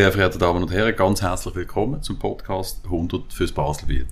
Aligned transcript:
sehr 0.00 0.12
verehrte 0.12 0.38
Damen 0.38 0.62
und 0.62 0.72
Herren, 0.72 0.96
ganz 0.96 1.20
herzlich 1.20 1.54
willkommen 1.54 2.02
zum 2.02 2.18
Podcast 2.18 2.80
100 2.84 3.34
fürs 3.34 3.52
Baselbiet. 3.52 4.06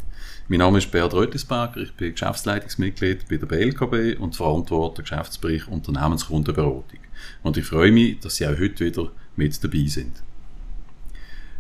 Mein 0.47 0.59
Name 0.59 0.77
ist 0.77 0.91
Bert 0.91 1.15
Röttisberger, 1.15 1.81
ich 1.81 1.95
bin 1.95 2.13
Geschäftsleitungsmitglied 2.13 3.27
bei 3.27 3.37
der 3.39 3.47
BLKB 3.47 4.21
und 4.21 4.37
verantworte 4.37 5.01
Geschäftsbereich 5.01 5.67
Unternehmenskundenberatung. 5.67 6.99
Und 7.43 7.57
ich 7.57 7.65
freue 7.65 7.91
mich, 7.91 8.21
dass 8.21 8.37
Sie 8.37 8.47
auch 8.47 8.59
heute 8.61 8.85
wieder 8.85 9.09
mit 9.37 9.65
dabei 9.65 9.87
sind. 9.87 10.23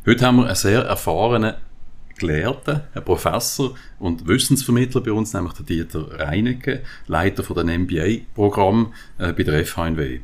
Heute 0.04 0.26
haben 0.26 0.36
wir 0.36 0.44
einen 0.44 0.56
sehr 0.56 0.82
erfahrenen 0.82 1.54
Gelehrten, 2.18 2.82
einen 2.92 3.04
Professor 3.06 3.76
und 3.98 4.28
Wissensvermittler 4.28 5.00
bei 5.00 5.12
uns, 5.12 5.32
nämlich 5.32 5.54
Dieter 5.54 6.20
Reinecke, 6.20 6.82
Leiter 7.06 7.42
von 7.42 7.66
dem 7.66 7.84
MBA-Programm 7.84 8.92
äh, 9.16 9.32
bei 9.32 9.42
der 9.44 9.64
FHNW. 9.64 10.20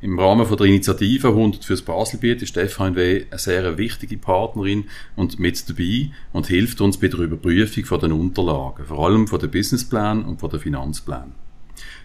Im 0.00 0.16
Rahmen 0.16 0.46
von 0.46 0.56
der 0.56 0.68
Initiative 0.68 1.28
100 1.28 1.64
fürs 1.64 1.82
Baselbiet 1.82 2.40
ist 2.40 2.54
die 2.54 2.68
FHNW 2.68 3.24
eine 3.30 3.38
sehr 3.38 3.78
wichtige 3.78 4.16
Partnerin 4.16 4.84
und 5.16 5.40
mit 5.40 5.68
dabei 5.68 6.10
und 6.32 6.46
hilft 6.46 6.80
uns 6.80 6.98
bei 6.98 7.08
der 7.08 7.18
Überprüfung 7.18 7.84
von 7.84 7.98
den 7.98 8.12
Unterlagen, 8.12 8.86
vor 8.86 9.04
allem 9.04 9.26
von 9.26 9.40
den 9.40 9.50
Businessplan 9.50 10.24
und 10.24 10.38
von 10.38 10.50
den 10.50 10.60
Finanzplan. 10.60 11.32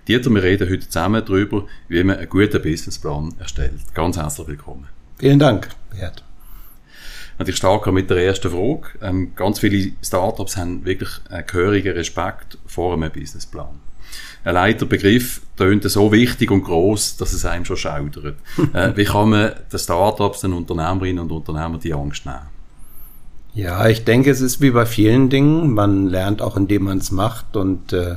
Dieter, 0.07 0.31
wir 0.31 0.41
reden 0.41 0.71
heute 0.71 0.89
zusammen 0.89 1.23
darüber, 1.23 1.67
wie 1.87 2.03
man 2.03 2.17
einen 2.17 2.29
guten 2.29 2.63
Businessplan 2.63 3.35
erstellt. 3.37 3.81
Ganz 3.93 4.17
herzlich 4.17 4.48
willkommen. 4.48 4.87
Vielen 5.20 5.37
Dank, 5.37 5.70
Bert. 5.91 6.23
Und 7.37 7.48
ich 7.48 7.55
starte 7.55 7.91
mit 7.91 8.09
der 8.09 8.17
ersten 8.17 8.49
Frage. 8.49 8.87
Ähm, 9.03 9.35
ganz 9.35 9.59
viele 9.59 9.91
Startups 10.01 10.57
haben 10.57 10.84
wirklich 10.84 11.12
einen 11.29 11.46
gehörigen 11.46 11.93
Respekt 11.93 12.57
vor 12.65 12.93
einem 12.93 13.12
Businessplan 13.12 13.79
allein 14.44 14.77
der 14.77 14.86
Begriff 14.86 15.41
tönt 15.58 15.84
so 15.84 16.12
wichtig 16.12 16.52
und 16.52 16.63
groß, 16.63 17.18
dass 17.18 17.34
es 17.34 17.46
einem 17.46 17.66
schon 17.66 17.77
schaudert. 17.77 18.36
äh, 18.74 18.91
wie 18.96 19.05
kann 19.05 19.30
man 19.30 19.52
den 19.72 19.80
Startups, 19.80 20.41
den 20.41 20.54
Unternehmerinnen 20.54 21.20
und 21.20 21.32
Unternehmern 21.32 21.80
die 21.80 21.94
Angst 21.94 22.26
nehmen? 22.26 22.54
Ja, 23.54 23.88
ich 23.88 24.04
denke, 24.04 24.32
es 24.32 24.41
ist 24.41 24.62
wie 24.62 24.71
bei 24.71 24.86
vielen 24.86 25.30
Dingen. 25.30 25.74
Man 25.74 26.08
lernt 26.08 26.41
auch, 26.41 26.58
indem 26.58 26.86
man 26.86 26.98
es 26.98 27.12
macht. 27.12 27.55
Und 27.55 27.94
äh, 27.94 28.16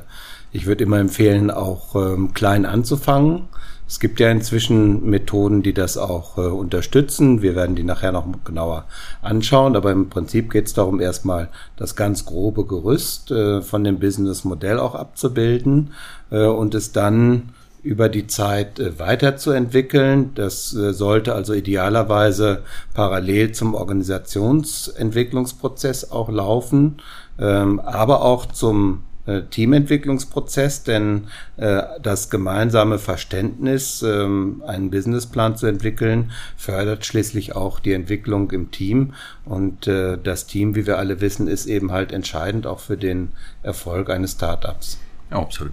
ich 0.51 0.65
würde 0.67 0.85
immer 0.85 0.99
empfehlen, 0.99 1.51
auch 1.51 1.95
ähm, 1.95 2.33
klein 2.33 2.65
anzufangen. 2.65 3.43
Es 3.89 4.01
gibt 4.01 4.19
ja 4.19 4.31
inzwischen 4.31 5.09
Methoden, 5.09 5.63
die 5.63 5.73
das 5.73 5.97
auch 5.97 6.39
äh, 6.39 6.41
unterstützen. 6.41 7.41
Wir 7.41 7.55
werden 7.55 7.77
die 7.77 7.85
nachher 7.85 8.11
noch 8.11 8.27
genauer 8.45 8.85
anschauen, 9.23 9.77
aber 9.77 9.93
im 9.93 10.09
Prinzip 10.09 10.51
geht 10.51 10.67
es 10.67 10.75
darum, 10.75 11.01
erstmal 11.01 11.51
das 11.77 11.95
ganz 11.95 12.25
grobe 12.25 12.67
Gerüst 12.67 13.31
äh, 13.31 13.63
von 13.63 13.85
dem 13.85 14.01
Businessmodell 14.01 14.81
auch 14.81 14.97
abzubilden 14.97 15.93
äh, 16.31 16.47
und 16.47 16.75
es 16.75 16.91
dann 16.91 17.51
über 17.87 18.09
die 18.09 18.27
Zeit 18.27 18.81
äh, 18.81 18.99
weiterzuentwickeln. 18.99 20.33
Das 20.35 20.75
äh, 20.75 20.93
sollte 20.93 21.37
also 21.37 21.55
idealerweise 21.55 22.65
parallel 22.93 23.53
zum 23.53 23.75
Organisationsentwicklungsprozess 23.75 26.11
auch 26.11 26.29
laufen, 26.29 26.97
ähm, 27.39 27.79
aber 27.79 28.23
auch 28.23 28.47
zum 28.47 29.05
äh, 29.27 29.43
Teamentwicklungsprozess, 29.43 30.85
denn 30.85 31.29
äh, 31.57 31.83
das 32.03 32.31
gemeinsame 32.31 32.99
Verständnis, 32.99 34.03
ähm, 34.03 34.63
einen 34.67 34.91
Businessplan 34.91 35.57
zu 35.57 35.67
entwickeln, 35.67 36.33
fördert 36.57 37.05
schließlich 37.05 37.55
auch 37.55 37.81
die 37.81 37.93
Entwicklung 37.93 38.51
im 38.53 38.71
Team. 38.71 39.15
Und 39.45 39.87
äh, 39.87 40.19
das 40.23 40.47
Team, 40.47 40.75
wie 40.75 40.87
wir 40.87 40.99
alle 40.99 41.21
wissen, 41.21 41.49
ist 41.49 41.67
eben 41.67 41.93
halt 41.93 42.13
entscheidend 42.13 42.67
auch 42.67 42.81
für 42.81 42.97
den 42.97 43.31
Erfolg 43.63 44.11
eines 44.11 44.33
Startups. 44.33 44.99
Ja, 45.31 45.39
absolut. 45.39 45.73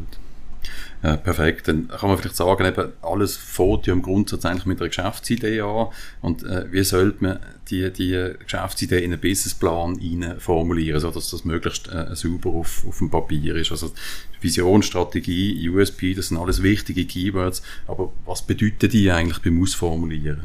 Ja, 1.03 1.18
perfekt. 1.18 1.68
Dann 1.68 1.90
kann 1.90 2.09
man 2.09 2.18
vielleicht 2.18 2.38
sagen, 2.38 2.66
eben 2.66 2.94
alles 3.02 3.36
fängt 3.36 3.88
ja 3.88 3.94
im 3.94 4.02
Grundsatz 4.02 4.46
eigentlich 4.46 4.66
mit 4.66 4.80
einer 4.80 4.88
Geschäftsidee 4.88 5.59
an. 5.59 5.88
Und 6.22 6.44
äh, 6.44 6.72
wie 6.72 6.84
sollte 6.84 7.22
man 7.22 7.40
die, 7.69 7.91
die 7.91 8.34
Geschäftsidee 8.40 9.00
in 9.00 9.12
einen 9.12 9.19
Businessplan 9.19 10.00
formulieren, 10.40 11.02
sodass 11.02 11.30
das 11.30 11.44
möglichst 11.44 11.90
äh, 11.90 12.16
sauber 12.16 12.52
auf, 12.52 12.86
auf 12.88 13.00
dem 13.00 13.09
Papier 13.09 13.56
ist? 13.56 13.72
Also 13.72 13.92
Vision, 14.40 14.81
Strategie, 14.81 15.69
USP, 15.69 16.13
das 16.13 16.30
sind 16.30 16.38
alles 16.38 16.63
wichtige 16.63 17.06
Keywords. 17.06 17.62
Aber 17.86 18.13
was 18.25 18.42
bedeuten 18.42 18.90
die 18.90 19.12
eigentlich 19.12 19.40
beim 19.40 19.62
Ausformulieren? 19.62 20.44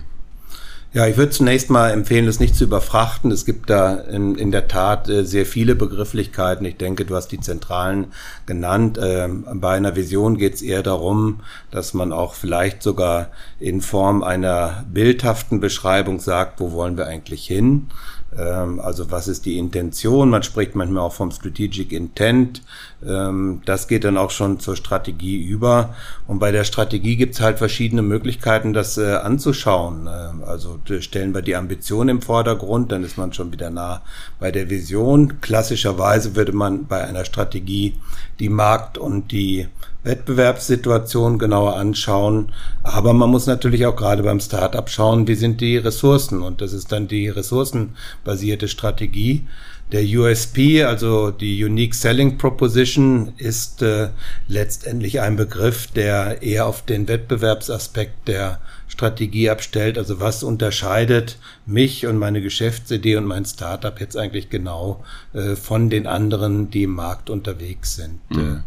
Ja, 0.95 1.07
ich 1.07 1.19
würde 1.19 1.31
zunächst 1.31 1.69
mal 1.69 1.91
empfehlen, 1.91 2.25
das 2.25 2.41
nicht 2.41 2.57
zu 2.57 2.65
überfrachten. 2.65 3.31
Es 3.31 3.45
gibt 3.45 3.69
da 3.69 3.95
in, 3.95 4.37
in 4.37 4.51
der 4.51 4.69
Tat 4.69 5.07
äh, 5.11 5.23
sehr 5.23 5.45
viele 5.45 5.75
Begrifflichkeiten. 5.75 6.65
Ich 6.65 6.79
denke, 6.79 7.05
du 7.05 7.15
hast 7.15 7.29
die 7.29 7.41
zentralen 7.41 8.07
genannt. 8.47 8.99
Ähm, 9.03 9.45
bei 9.57 9.77
einer 9.77 9.97
Vision 9.97 10.39
geht 10.39 10.55
es 10.55 10.63
eher 10.63 10.83
darum, 10.83 11.41
dass 11.71 11.93
man 11.93 12.11
auch 12.11 12.33
vielleicht 12.33 12.83
sogar 12.83 13.29
in 13.61 13.83
Form 13.83 14.23
einer 14.23 14.87
bildhaften 14.91 15.61
Beschreibung 15.61 16.21
sagt, 16.21 16.59
wo 16.59 16.73
wollen 16.73 16.97
wir 16.97 17.07
eigentlich 17.07 17.47
hin. 17.47 17.89
Ähm, 18.37 18.81
also 18.81 19.11
was 19.11 19.29
ist 19.29 19.47
die 19.47 19.59
Intention? 19.59 20.31
Man 20.31 20.43
spricht 20.43 20.75
manchmal 20.75 21.03
auch 21.03 21.13
vom 21.13 21.31
Strategic 21.31 21.93
Intent. 21.93 22.63
Ähm, 23.05 23.63
das 23.65 23.89
geht 23.89 24.05
dann 24.05 24.19
auch 24.19 24.31
schon 24.31 24.61
zur 24.61 24.77
Strategie 24.77 25.43
über. 25.43 25.95
Und 26.27 26.39
bei 26.39 26.53
der 26.53 26.65
Strategie 26.65 27.17
gibt 27.17 27.35
es 27.35 27.41
halt 27.41 27.59
verschiedene 27.59 28.03
Möglichkeiten, 28.03 28.73
das 28.73 28.99
äh, 28.99 29.15
anzuschauen. 29.15 30.09
Ähm, 30.09 30.45
also 30.45 30.79
stellen 31.01 31.35
wir 31.35 31.43
die 31.43 31.57
Ambition 31.57 32.09
im 32.09 32.23
Vordergrund, 32.23 32.93
dann 32.93 33.05
ist 33.05 33.17
man 33.17 33.33
schon 33.33 33.53
wieder 33.53 33.71
nah 33.71 34.03
bei 34.39 34.51
der 34.51 34.69
Vision. 34.69 35.41
Klassischerweise 35.41 36.37
würde 36.37 36.53
man 36.53 36.87
bei 36.87 37.05
einer 37.05 37.25
Strategie 37.25 37.97
die 38.41 38.51
Markt- 38.51 38.99
und 38.99 39.33
die 39.33 39.69
Wettbewerbssituation 40.05 41.39
genauer 41.39 41.77
anschauen. 41.77 42.53
Aber 42.83 43.13
man 43.13 43.31
muss 43.31 43.47
natürlich 43.47 43.87
auch 43.87 43.97
gerade 43.97 44.23
beim 44.23 44.41
Startup 44.41 44.89
schauen, 44.89 45.27
wie 45.27 45.35
sind 45.35 45.61
die 45.61 45.77
Ressourcen. 45.77 46.43
Und 46.43 46.61
das 46.61 46.73
ist 46.73 46.93
dann 46.93 47.09
die 47.09 47.29
ressourcenbasierte 47.29 48.69
Strategie. 48.69 49.47
Der 49.91 50.03
USP, 50.03 50.85
also 50.85 51.31
die 51.31 51.65
Unique 51.65 51.95
Selling 51.95 52.37
Proposition, 52.37 53.33
ist 53.39 53.81
äh, 53.81 54.11
letztendlich 54.47 55.21
ein 55.21 55.37
Begriff, 55.37 55.87
der 55.87 56.43
eher 56.43 56.67
auf 56.67 56.83
den 56.83 57.09
Wettbewerbsaspekt 57.09 58.29
der 58.29 58.61
Strategie 58.87 59.49
abstellt. 59.49 59.97
Also 59.97 60.21
was 60.21 60.43
unterscheidet 60.43 61.39
mich 61.65 62.07
und 62.07 62.19
meine 62.19 62.43
Geschäftsidee 62.43 63.17
und 63.17 63.25
mein 63.25 63.47
Startup 63.47 63.99
jetzt 63.99 64.17
eigentlich 64.17 64.51
genau 64.51 65.03
äh, 65.33 65.57
von 65.57 65.89
den 65.89 66.07
anderen, 66.07 66.71
die 66.71 66.83
im 66.83 66.95
Markt 66.95 67.31
unterwegs 67.31 67.97
sind. 67.97 68.21
Mhm. 68.31 68.39
Äh, 68.39 68.61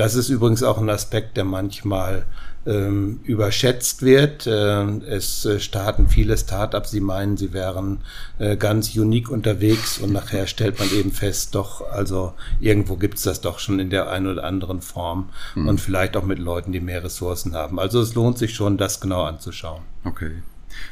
das 0.00 0.14
ist 0.14 0.30
übrigens 0.30 0.62
auch 0.62 0.78
ein 0.78 0.88
Aspekt, 0.88 1.36
der 1.36 1.44
manchmal 1.44 2.24
ähm, 2.64 3.20
überschätzt 3.24 4.00
wird. 4.00 4.46
Äh, 4.46 4.82
es 5.06 5.46
starten 5.58 6.08
viele 6.08 6.38
Startups, 6.38 6.90
sie 6.90 7.00
meinen, 7.00 7.36
sie 7.36 7.52
wären 7.52 7.98
äh, 8.38 8.56
ganz 8.56 8.96
unique 8.96 9.28
unterwegs 9.28 9.98
und 9.98 10.10
nachher 10.14 10.46
stellt 10.46 10.78
man 10.78 10.90
eben 10.90 11.12
fest, 11.12 11.54
doch, 11.54 11.86
also 11.90 12.32
irgendwo 12.60 12.96
gibt's 12.96 13.24
das 13.24 13.42
doch 13.42 13.58
schon 13.58 13.78
in 13.78 13.90
der 13.90 14.08
einen 14.08 14.26
oder 14.26 14.44
anderen 14.44 14.80
Form 14.80 15.28
mhm. 15.54 15.68
und 15.68 15.82
vielleicht 15.82 16.16
auch 16.16 16.24
mit 16.24 16.38
Leuten, 16.38 16.72
die 16.72 16.80
mehr 16.80 17.04
Ressourcen 17.04 17.54
haben. 17.54 17.78
Also 17.78 18.00
es 18.00 18.14
lohnt 18.14 18.38
sich 18.38 18.54
schon, 18.54 18.78
das 18.78 19.02
genau 19.02 19.24
anzuschauen. 19.24 19.82
Okay. 20.04 20.42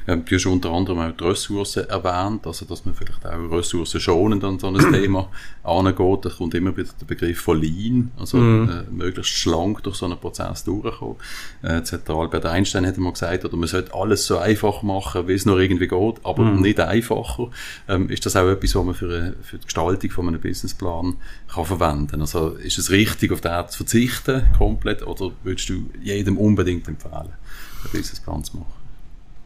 Ähm, 0.06 0.24
du 0.24 0.34
hast 0.34 0.46
unter 0.46 0.70
anderem 0.70 0.98
auch 0.98 1.16
die 1.16 1.24
Ressourcen 1.24 1.88
erwähnt, 1.88 2.46
also 2.46 2.64
dass 2.64 2.84
man 2.84 2.94
vielleicht 2.94 3.24
auch 3.26 3.50
Ressourcen 3.50 4.00
schonend 4.00 4.44
an 4.44 4.58
so 4.58 4.68
ein 4.68 4.78
Thema 4.92 5.28
angeht. 5.62 6.24
Da 6.24 6.30
kommt 6.30 6.54
immer 6.54 6.76
wieder 6.76 6.90
der 7.00 7.06
Begriff 7.06 7.40
von 7.40 7.60
Lean, 7.60 8.10
also 8.18 8.38
mhm. 8.38 8.68
äh, 8.68 8.90
möglichst 8.90 9.32
schlank 9.32 9.82
durch 9.82 9.96
so 9.96 10.06
einen 10.06 10.18
Prozess 10.18 10.64
durchkommen. 10.64 11.16
Äh. 11.62 11.82
Albert 12.08 12.46
Einstein 12.46 12.86
hat 12.86 12.96
mal 12.98 13.12
gesagt, 13.12 13.44
oder 13.44 13.56
man 13.56 13.68
sollte 13.68 13.94
alles 13.94 14.26
so 14.26 14.38
einfach 14.38 14.82
machen, 14.82 15.28
wie 15.28 15.34
es 15.34 15.46
nur 15.46 15.58
irgendwie 15.58 15.88
geht, 15.88 16.16
aber 16.24 16.44
mhm. 16.44 16.62
nicht 16.62 16.80
einfacher. 16.80 17.50
Ähm, 17.88 18.08
ist 18.10 18.26
das 18.26 18.36
auch 18.36 18.48
etwas, 18.48 18.74
was 18.74 18.84
man 18.84 18.94
für, 18.94 19.06
eine, 19.06 19.34
für 19.42 19.58
die 19.58 19.64
Gestaltung 19.64 20.10
von 20.10 20.28
einem 20.28 20.40
Businessplan 20.40 21.16
kann 21.52 21.64
verwenden? 21.64 22.20
Also 22.20 22.50
ist 22.50 22.78
es 22.78 22.90
richtig, 22.90 23.32
auf 23.32 23.40
das 23.40 23.72
zu 23.72 23.78
verzichten 23.78 24.46
komplett, 24.56 25.06
oder 25.06 25.32
würdest 25.42 25.68
du 25.68 25.90
jedem 26.02 26.38
unbedingt 26.38 26.88
empfehlen, 26.88 27.12
einen 27.14 27.92
Businessplan 27.92 28.44
zu 28.44 28.58
machen? 28.58 28.77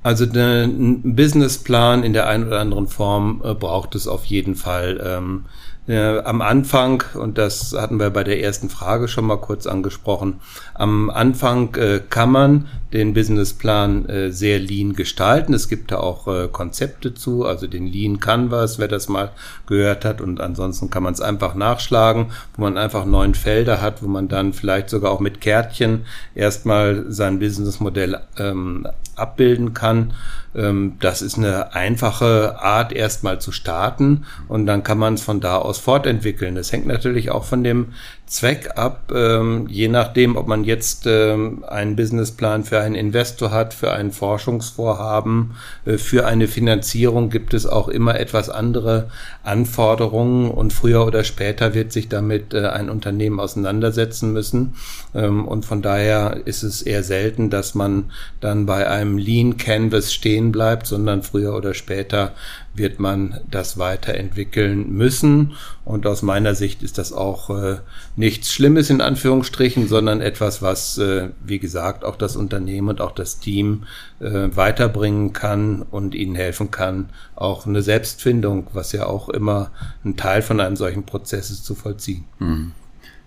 Also 0.03 0.25
einen 0.25 1.15
Businessplan 1.15 2.03
in 2.03 2.13
der 2.13 2.27
einen 2.27 2.47
oder 2.47 2.61
anderen 2.61 2.89
Form 2.89 3.41
äh, 3.45 3.55
braucht 3.55 3.95
es 3.95 4.09
auf 4.09 4.25
jeden 4.25 4.57
Fall. 4.57 5.01
Ähm, 5.05 5.45
äh, 5.89 6.19
am 6.21 6.43
Anfang, 6.43 7.03
und 7.15 7.39
das 7.39 7.75
hatten 7.77 7.99
wir 7.99 8.11
bei 8.11 8.25
der 8.25 8.41
ersten 8.41 8.69
Frage 8.69 9.09
schon 9.09 9.27
mal 9.27 9.39
kurz 9.39 9.67
angesprochen, 9.67 10.41
am 10.75 11.11
Anfang 11.11 11.75
äh, 11.75 12.01
kann 12.09 12.31
man 12.31 12.69
den 12.93 13.15
Businessplan 13.15 14.07
äh, 14.09 14.31
sehr 14.31 14.59
lean 14.59 14.93
gestalten. 14.93 15.55
Es 15.55 15.69
gibt 15.69 15.91
da 15.91 15.99
auch 15.99 16.29
äh, 16.29 16.49
Konzepte 16.49 17.15
zu, 17.15 17.45
also 17.45 17.67
den 17.67 17.87
Lean 17.87 18.21
Canvas, 18.21 18.79
wer 18.79 18.89
das 18.89 19.09
mal 19.09 19.33
gehört 19.67 20.05
hat. 20.05 20.21
Und 20.21 20.41
ansonsten 20.41 20.91
kann 20.91 21.03
man 21.03 21.15
es 21.15 21.21
einfach 21.21 21.55
nachschlagen, 21.55 22.27
wo 22.57 22.63
man 22.63 22.77
einfach 22.77 23.05
neun 23.05 23.35
Felder 23.35 23.81
hat, 23.81 24.03
wo 24.03 24.09
man 24.09 24.29
dann 24.29 24.53
vielleicht 24.53 24.91
sogar 24.91 25.11
auch 25.11 25.21
mit 25.21 25.41
Kärtchen 25.41 26.05
erstmal 26.35 27.07
sein 27.09 27.39
Businessmodell 27.39 28.21
ähm, 28.39 28.87
abbilden 29.17 29.75
kann. 29.75 30.15
Ähm, 30.55 30.97
das 31.01 31.23
ist 31.23 31.39
eine 31.39 31.75
einfache 31.75 32.61
Art, 32.61 32.93
erstmal 32.93 33.41
zu 33.41 33.53
starten 33.53 34.25
und 34.49 34.67
dann 34.67 34.83
kann 34.83 34.99
man 34.99 35.15
es 35.15 35.23
von 35.23 35.41
da 35.41 35.57
aus 35.57 35.79
fortentwickeln. 35.83 36.55
Das 36.55 36.71
hängt 36.73 36.87
natürlich 36.87 37.31
auch 37.31 37.45
von 37.45 37.65
dem 37.65 37.95
Zweck 38.33 38.71
ab, 38.77 39.13
ähm, 39.15 39.67
je 39.69 39.89
nachdem, 39.89 40.37
ob 40.37 40.49
man 40.49 40.65
jetzt 40.65 41.07
ähm, 41.07 41.65
einen 41.69 41.97
Businessplan 41.97 42.65
für 42.65 42.81
einen 42.81 42.95
Investor 42.95 43.51
hat, 43.51 43.75
für 43.75 43.93
ein 43.93 44.11
Forschungsvorhaben, 44.11 45.55
äh, 45.85 45.99
für 45.99 46.25
eine 46.25 46.49
Finanzierung, 46.49 47.29
gibt 47.29 47.53
es 47.53 47.67
auch 47.67 47.89
immer 47.89 48.19
etwas 48.19 48.49
andere 48.49 49.11
Anforderungen 49.43 50.51
und 50.51 50.73
früher 50.73 51.05
oder 51.07 51.25
später 51.25 51.75
wird 51.75 51.93
sich 51.93 52.09
damit 52.09 52.55
äh, 52.55 52.69
ein 52.69 52.89
Unternehmen 52.89 53.39
auseinandersetzen 53.39 54.33
müssen. 54.33 54.77
Ähm, 55.15 55.47
und 55.47 55.67
von 55.67 55.83
daher 55.83 56.41
ist 56.47 56.63
es 56.63 56.81
eher 56.81 57.03
selten, 57.03 57.51
dass 57.51 57.75
man 57.75 58.13
dann 58.41 58.65
bei 58.65 58.89
einem 58.89 59.19
Lean 59.19 59.59
Canvas 59.59 60.11
stehen 60.11 60.53
bleibt, 60.53 60.87
sondern 60.87 61.23
früher 61.23 61.55
oder 61.55 61.75
später 61.75 62.33
wird 62.75 62.99
man 62.99 63.41
das 63.51 63.77
weiterentwickeln 63.77 64.91
müssen. 64.91 65.53
Und 65.85 66.07
aus 66.07 66.23
meiner 66.23 66.55
Sicht 66.55 66.83
ist 66.83 66.97
das 66.97 67.13
auch 67.13 67.51
äh, 67.51 67.79
nichts 68.23 68.53
Schlimmes 68.53 68.89
in 68.89 69.01
Anführungsstrichen, 69.01 69.89
sondern 69.89 70.21
etwas, 70.21 70.63
was, 70.63 70.97
äh, 70.97 71.31
wie 71.45 71.59
gesagt, 71.59 72.05
auch 72.05 72.15
das 72.15 72.37
Unternehmen 72.37 72.89
und 72.89 73.01
auch 73.01 73.11
das 73.11 73.41
Team 73.41 73.83
äh, 74.21 74.49
weiterbringen 74.55 75.33
kann 75.33 75.83
und 75.83 76.15
ihnen 76.15 76.37
helfen 76.37 76.71
kann, 76.71 77.11
auch 77.35 77.67
eine 77.67 77.83
Selbstfindung, 77.83 78.69
was 78.75 78.93
ja 78.93 79.07
auch 79.07 79.29
immer 79.29 79.73
ein 80.05 80.17
Teil 80.17 80.41
von 80.41 80.61
einem 80.61 80.77
solchen 80.77 81.05
Prozess 81.05 81.51
ist, 81.51 81.65
zu 81.65 81.75
vollziehen. 81.75 82.25
Mhm. 82.39 82.73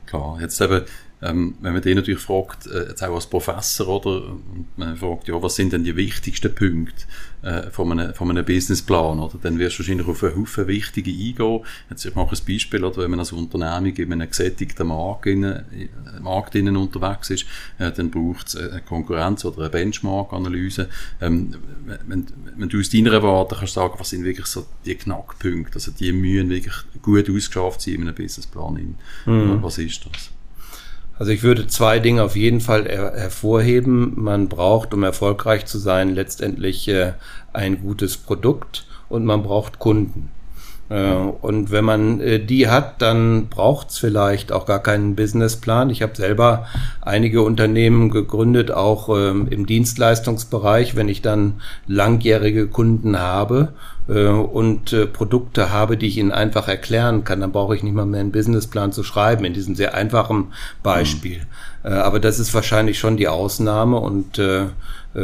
Klar, 0.05 0.37
jetzt 0.39 0.61
eben 0.61 0.83
ähm, 1.21 1.55
wenn 1.61 1.73
man 1.73 1.81
den 1.81 1.95
natürlich 1.95 2.21
fragt, 2.21 2.67
äh, 2.67 2.89
jetzt 2.89 3.03
auch 3.03 3.15
als 3.15 3.27
Professor, 3.27 3.87
oder, 3.87 4.29
und 4.29 4.67
man 4.75 4.97
fragt, 4.97 5.27
ja, 5.27 5.41
was 5.41 5.55
sind 5.55 5.73
denn 5.73 5.83
die 5.83 5.95
wichtigsten 5.95 6.53
Punkte 6.53 7.05
äh, 7.41 7.69
von, 7.71 7.91
einem, 7.91 8.13
von 8.13 8.29
einem 8.29 8.45
Businessplan, 8.45 9.19
oder, 9.19 9.37
dann 9.41 9.57
wirst 9.57 9.77
du 9.77 9.79
wahrscheinlich 9.79 10.07
auf 10.07 10.23
einen 10.23 10.35
Haufen 10.35 10.67
wichtige 10.67 11.11
eingehen. 11.11 11.61
Jetzt, 11.89 12.05
ich 12.05 12.15
mache 12.15 12.35
ein 12.35 12.45
Beispiel, 12.45 12.83
oder, 12.83 12.97
wenn 12.97 13.11
man 13.11 13.19
als 13.19 13.31
Unternehmung 13.31 13.95
in 13.95 14.13
einem 14.13 14.29
gesättigten 14.29 14.87
Markt, 14.87 15.25
in, 15.27 15.43
äh, 15.43 15.65
Markt 16.21 16.55
innen 16.55 16.75
unterwegs 16.75 17.29
ist, 17.29 17.45
äh, 17.79 17.91
dann 17.91 18.11
braucht 18.11 18.47
es 18.47 18.55
eine 18.57 18.81
Konkurrenz- 18.81 19.45
oder 19.45 19.61
eine 19.61 19.69
Benchmark-Analyse. 19.69 20.89
Ähm, 21.21 21.55
wenn, 22.07 22.27
wenn 22.57 22.69
du 22.69 22.79
aus 22.79 22.89
deiner 22.89 23.23
Warte 23.23 23.55
kannst 23.55 23.73
sagen, 23.73 23.95
was 23.97 24.09
sind 24.09 24.23
wirklich 24.23 24.47
so 24.47 24.65
die 24.85 24.95
Knackpunkte, 24.95 25.75
also 25.75 25.91
die 25.91 26.11
mühen 26.11 26.49
wirklich 26.49 26.75
gut 27.01 27.29
ausgeschafft 27.29 27.81
sein 27.81 27.95
in 27.95 28.01
einem 28.01 28.15
Businessplan. 28.15 28.95
Mhm. 29.25 29.63
Was 29.63 29.77
ist 29.77 30.05
das? 30.05 30.31
Also 31.17 31.31
ich 31.31 31.43
würde 31.43 31.67
zwei 31.67 31.99
Dinge 31.99 32.23
auf 32.23 32.35
jeden 32.35 32.59
Fall 32.59 32.85
her 32.85 33.13
hervorheben. 33.15 34.13
Man 34.15 34.49
braucht, 34.49 34.93
um 34.93 35.03
erfolgreich 35.03 35.65
zu 35.65 35.77
sein, 35.77 36.13
letztendlich 36.13 36.87
äh, 36.87 37.13
ein 37.53 37.81
gutes 37.81 38.17
Produkt 38.17 38.85
und 39.07 39.25
man 39.25 39.43
braucht 39.43 39.79
Kunden. 39.79 40.29
Äh, 40.89 41.13
und 41.13 41.71
wenn 41.71 41.85
man 41.85 42.19
äh, 42.19 42.39
die 42.39 42.67
hat, 42.67 43.01
dann 43.01 43.47
braucht's 43.47 43.97
vielleicht 43.97 44.51
auch 44.51 44.65
gar 44.65 44.79
keinen 44.79 45.15
Businessplan. 45.15 45.89
Ich 45.89 46.01
habe 46.01 46.15
selber 46.15 46.67
einige 47.01 47.41
Unternehmen 47.41 48.11
gegründet, 48.11 48.71
auch 48.71 49.09
ähm, 49.09 49.47
im 49.49 49.65
Dienstleistungsbereich. 49.65 50.95
Wenn 50.95 51.09
ich 51.09 51.21
dann 51.21 51.61
langjährige 51.87 52.67
Kunden 52.67 53.19
habe 53.19 53.73
äh, 54.07 54.27
und 54.27 54.93
äh, 54.93 55.05
Produkte 55.07 55.71
habe, 55.71 55.97
die 55.97 56.07
ich 56.07 56.17
ihnen 56.17 56.31
einfach 56.31 56.67
erklären 56.67 57.23
kann, 57.23 57.41
dann 57.41 57.51
brauche 57.51 57.75
ich 57.75 57.83
nicht 57.83 57.95
mal 57.95 58.05
mehr 58.05 58.21
einen 58.21 58.31
Businessplan 58.31 58.91
zu 58.91 59.03
schreiben, 59.03 59.45
in 59.45 59.53
diesem 59.53 59.75
sehr 59.75 59.93
einfachen 59.93 60.53
Beispiel. 60.83 61.39
Mhm. 61.83 61.91
Äh, 61.91 61.95
aber 61.95 62.19
das 62.19 62.39
ist 62.39 62.53
wahrscheinlich 62.53 62.99
schon 62.99 63.17
die 63.17 63.27
Ausnahme 63.27 63.97
und 63.97 64.41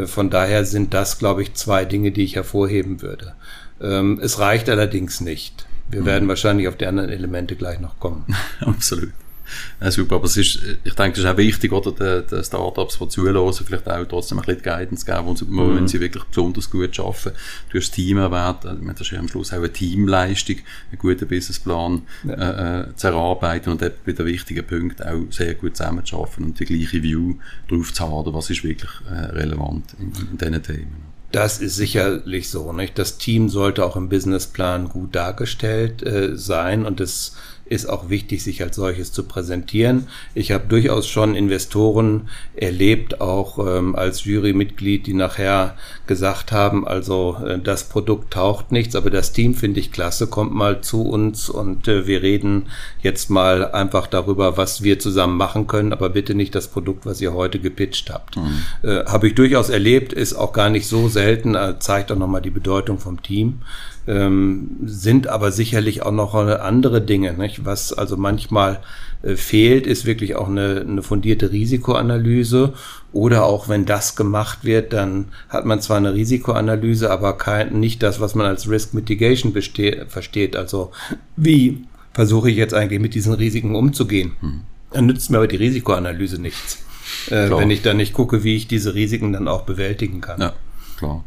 von 0.05 0.29
daher 0.29 0.63
sind 0.63 0.93
das, 0.93 1.19
glaube 1.19 1.41
ich, 1.41 1.53
zwei 1.55 1.83
Dinge, 1.83 2.11
die 2.11 2.23
ich 2.23 2.37
hervorheben 2.37 3.01
würde. 3.01 3.33
Ähm, 3.81 4.21
es 4.21 4.39
reicht 4.39 4.69
allerdings 4.69 5.19
nicht. 5.19 5.65
Wir 5.89 6.01
mhm. 6.01 6.05
werden 6.05 6.27
wahrscheinlich 6.29 6.69
auf 6.69 6.77
die 6.77 6.85
anderen 6.85 7.09
Elemente 7.09 7.57
gleich 7.57 7.81
noch 7.81 7.99
kommen. 7.99 8.25
Absolut. 8.61 9.11
Ja, 9.79 9.91
super, 9.91 10.15
aber 10.15 10.25
es 10.25 10.37
ist, 10.37 10.59
ich 10.83 10.93
denke, 10.93 11.19
es 11.19 11.25
ist 11.25 11.25
auch 11.25 11.37
wichtig, 11.37 11.71
oder, 11.71 11.91
den, 11.91 12.27
den 12.27 12.43
Startups, 12.43 12.99
die 12.99 13.07
zuhören, 13.07 13.53
vielleicht 13.53 13.87
auch 13.87 14.05
trotzdem 14.05 14.39
ein 14.39 14.45
bisschen 14.45 14.63
Guidance 14.63 15.05
geben, 15.05 15.25
wo 15.25 15.35
sie, 15.35 15.45
mhm. 15.45 15.75
wenn 15.75 15.87
sie 15.87 15.99
wirklich 15.99 16.23
besonders 16.25 16.69
gut 16.69 16.99
arbeiten. 16.99 17.31
Du 17.69 17.77
hast 17.77 17.87
das 17.87 17.91
Team 17.91 18.17
erwähnt, 18.17 18.57
das 18.63 19.01
ist 19.01 19.11
ja 19.11 19.19
am 19.19 19.27
Schluss 19.27 19.51
auch 19.51 19.57
eine 19.57 19.71
Teamleistung, 19.71 20.57
einen 20.91 20.99
guten 20.99 21.27
Businessplan 21.27 22.01
ja. 22.23 22.33
äh, 22.33 22.81
äh 22.81 22.95
zu 22.95 23.07
erarbeiten 23.07 23.71
und 23.71 23.79
bei 23.79 24.11
den 24.11 24.25
wichtigen 24.25 24.65
Punkten 24.65 25.03
auch 25.03 25.31
sehr 25.31 25.55
gut 25.55 25.77
zusammenzuarbeiten 25.77 26.45
und 26.45 26.59
die 26.59 26.65
gleiche 26.65 27.03
View 27.03 27.35
drauf 27.69 27.93
zu 27.93 28.03
haben, 28.03 28.33
was 28.33 28.49
ist 28.49 28.63
wirklich 28.63 28.91
äh, 29.09 29.13
relevant 29.13 29.95
in, 29.99 30.11
in 30.31 30.37
diesen 30.37 30.63
Themen. 30.63 31.11
Das 31.31 31.59
ist 31.59 31.75
sicherlich 31.75 32.49
so. 32.49 32.73
Nicht? 32.73 32.99
Das 32.99 33.17
Team 33.17 33.47
sollte 33.47 33.85
auch 33.85 33.95
im 33.95 34.09
Businessplan 34.09 34.89
gut 34.89 35.15
dargestellt 35.15 36.03
äh, 36.03 36.37
sein 36.37 36.85
und 36.85 36.99
es 36.99 37.35
ist 37.71 37.85
auch 37.87 38.09
wichtig, 38.09 38.43
sich 38.43 38.61
als 38.61 38.75
solches 38.75 39.13
zu 39.13 39.23
präsentieren. 39.23 40.07
Ich 40.35 40.51
habe 40.51 40.65
durchaus 40.67 41.07
schon 41.07 41.35
Investoren 41.35 42.27
erlebt, 42.53 43.21
auch 43.21 43.59
ähm, 43.65 43.95
als 43.95 44.25
Jurymitglied, 44.25 45.07
die 45.07 45.13
nachher 45.13 45.75
gesagt 46.05 46.51
haben, 46.51 46.85
also 46.85 47.37
äh, 47.47 47.59
das 47.59 47.85
Produkt 47.85 48.33
taucht 48.33 48.73
nichts, 48.73 48.93
aber 48.93 49.09
das 49.09 49.31
Team 49.31 49.55
finde 49.55 49.79
ich 49.79 49.93
klasse, 49.93 50.27
kommt 50.27 50.53
mal 50.53 50.81
zu 50.81 51.03
uns 51.03 51.49
und 51.49 51.87
äh, 51.87 52.07
wir 52.07 52.21
reden 52.21 52.67
jetzt 53.01 53.29
mal 53.29 53.71
einfach 53.71 54.07
darüber, 54.07 54.57
was 54.57 54.83
wir 54.83 54.99
zusammen 54.99 55.37
machen 55.37 55.67
können, 55.67 55.93
aber 55.93 56.09
bitte 56.09 56.35
nicht 56.35 56.53
das 56.53 56.67
Produkt, 56.67 57.05
was 57.05 57.21
ihr 57.21 57.33
heute 57.33 57.59
gepitcht 57.59 58.09
habt. 58.09 58.35
Mhm. 58.35 58.63
Äh, 58.83 59.05
habe 59.05 59.29
ich 59.29 59.35
durchaus 59.35 59.69
erlebt, 59.69 60.11
ist 60.11 60.33
auch 60.33 60.51
gar 60.51 60.69
nicht 60.69 60.87
so 60.87 61.07
selten, 61.07 61.55
äh, 61.55 61.79
zeigt 61.79 62.11
auch 62.11 62.17
nochmal 62.17 62.41
die 62.41 62.49
Bedeutung 62.49 62.99
vom 62.99 63.23
Team 63.23 63.61
ähm, 64.07 64.77
sind 64.83 65.27
aber 65.27 65.51
sicherlich 65.51 66.01
auch 66.03 66.11
noch 66.11 66.33
andere 66.33 67.01
Dinge. 67.01 67.33
Nicht? 67.33 67.60
Was 67.63 67.93
also 67.93 68.17
manchmal 68.17 68.79
äh, 69.23 69.35
fehlt, 69.35 69.87
ist 69.87 70.05
wirklich 70.05 70.35
auch 70.35 70.47
eine, 70.47 70.81
eine 70.87 71.03
fundierte 71.03 71.51
Risikoanalyse. 71.51 72.73
Oder 73.13 73.45
auch 73.45 73.69
wenn 73.69 73.85
das 73.85 74.15
gemacht 74.15 74.59
wird, 74.63 74.93
dann 74.93 75.25
hat 75.49 75.65
man 75.65 75.81
zwar 75.81 75.97
eine 75.97 76.13
Risikoanalyse, 76.13 77.11
aber 77.11 77.37
kein, 77.37 77.79
nicht 77.79 78.01
das, 78.03 78.19
was 78.19 78.35
man 78.35 78.45
als 78.45 78.69
Risk 78.69 78.93
Mitigation 78.93 79.53
versteht. 79.53 80.55
Also 80.55 80.91
wie 81.35 81.85
versuche 82.13 82.49
ich 82.49 82.57
jetzt 82.57 82.73
eigentlich 82.73 83.01
mit 83.01 83.13
diesen 83.13 83.33
Risiken 83.33 83.75
umzugehen? 83.75 84.33
Hm. 84.39 84.61
Dann 84.91 85.05
nützt 85.05 85.29
mir 85.29 85.37
aber 85.37 85.47
die 85.47 85.57
Risikoanalyse 85.57 86.41
nichts. 86.41 86.83
Äh, 87.27 87.49
wenn 87.49 87.69
ich 87.69 87.81
dann 87.81 87.97
nicht 87.97 88.13
gucke, 88.13 88.43
wie 88.43 88.55
ich 88.55 88.67
diese 88.67 88.95
Risiken 88.95 89.33
dann 89.33 89.47
auch 89.47 89.63
bewältigen 89.63 90.21
kann. 90.21 90.39
Ja, 90.39 90.53
klar. 90.97 91.23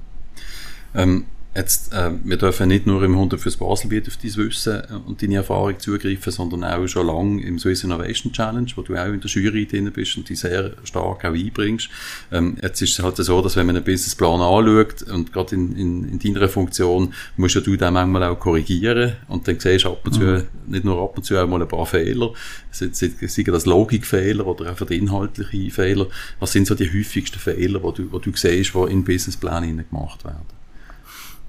Ähm, 0.94 1.24
Jetzt, 1.56 1.92
äh, 1.92 2.10
wir 2.24 2.36
dürfen 2.36 2.66
nicht 2.66 2.84
nur 2.84 3.00
im 3.04 3.12
100 3.12 3.38
fürs 3.38 3.56
Baselbiet 3.56 4.08
auf 4.08 4.16
dein 4.16 4.34
Wissen 4.34 4.82
und 5.06 5.22
deine 5.22 5.36
Erfahrung 5.36 5.78
zugreifen, 5.78 6.32
sondern 6.32 6.64
auch 6.64 6.86
schon 6.88 7.06
lange 7.06 7.42
im 7.44 7.60
Swiss 7.60 7.84
Innovation 7.84 8.32
Challenge, 8.32 8.66
wo 8.74 8.82
du 8.82 8.96
auch 8.96 9.06
in 9.06 9.20
der 9.20 9.30
Jury 9.30 9.64
drin 9.64 9.88
bist 9.92 10.16
und 10.16 10.28
die 10.28 10.34
sehr 10.34 10.72
stark 10.82 11.24
auch 11.24 11.32
einbringst. 11.32 11.88
Ähm, 12.32 12.56
jetzt 12.60 12.82
ist 12.82 12.98
es 12.98 13.04
halt 13.04 13.18
so, 13.18 13.40
dass 13.40 13.54
wenn 13.54 13.66
man 13.66 13.76
einen 13.76 13.84
Businessplan 13.84 14.40
anschaut 14.40 15.02
und 15.02 15.32
gerade 15.32 15.54
in, 15.54 15.76
in, 15.76 16.08
in 16.08 16.34
deiner 16.34 16.48
Funktion 16.48 17.14
musst 17.36 17.54
ja 17.54 17.60
du 17.60 17.76
dann 17.76 17.94
manchmal 17.94 18.24
auch 18.24 18.40
korrigieren 18.40 19.12
und 19.28 19.46
dann 19.46 19.60
siehst 19.60 19.84
du 19.84 19.90
ab 19.90 20.00
und 20.04 20.12
zu, 20.12 20.20
mhm. 20.22 20.42
nicht 20.66 20.84
nur 20.84 21.00
ab 21.00 21.16
und 21.16 21.22
zu 21.22 21.38
auch 21.38 21.46
mal 21.46 21.62
ein 21.62 21.68
paar 21.68 21.86
Fehler, 21.86 22.32
sei 22.72 22.88
das 22.88 23.66
Logikfehler 23.66 24.44
oder 24.44 24.70
einfach 24.70 24.90
inhaltliche 24.90 25.70
Fehler. 25.70 26.08
Was 26.40 26.50
sind 26.50 26.66
so 26.66 26.74
die 26.74 26.92
häufigsten 26.92 27.38
Fehler, 27.38 27.78
die 27.78 28.02
du, 28.02 28.18
die 28.18 28.30
du 28.30 28.36
siehst, 28.36 28.74
die 28.74 28.90
in 28.90 29.04
Businessplänen 29.04 29.84
gemacht 29.88 30.24
werden? 30.24 30.63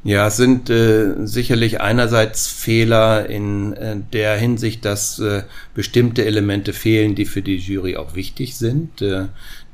Ja, 0.05 0.27
es 0.27 0.37
sind 0.37 0.69
äh, 0.69 1.25
sicherlich 1.25 1.81
einerseits 1.81 2.47
Fehler 2.47 3.27
in 3.27 3.73
äh, 3.73 3.95
der 4.13 4.37
Hinsicht, 4.37 4.85
dass 4.85 5.17
äh, 5.17 5.41
bestimmte 5.73 6.23
Elemente 6.25 6.73
fehlen, 6.73 7.15
die 7.15 7.25
für 7.25 7.41
die 7.41 7.57
Jury 7.57 7.97
auch 7.97 8.13
wichtig 8.13 8.55
sind. 8.55 9.01
Äh, 9.01 9.25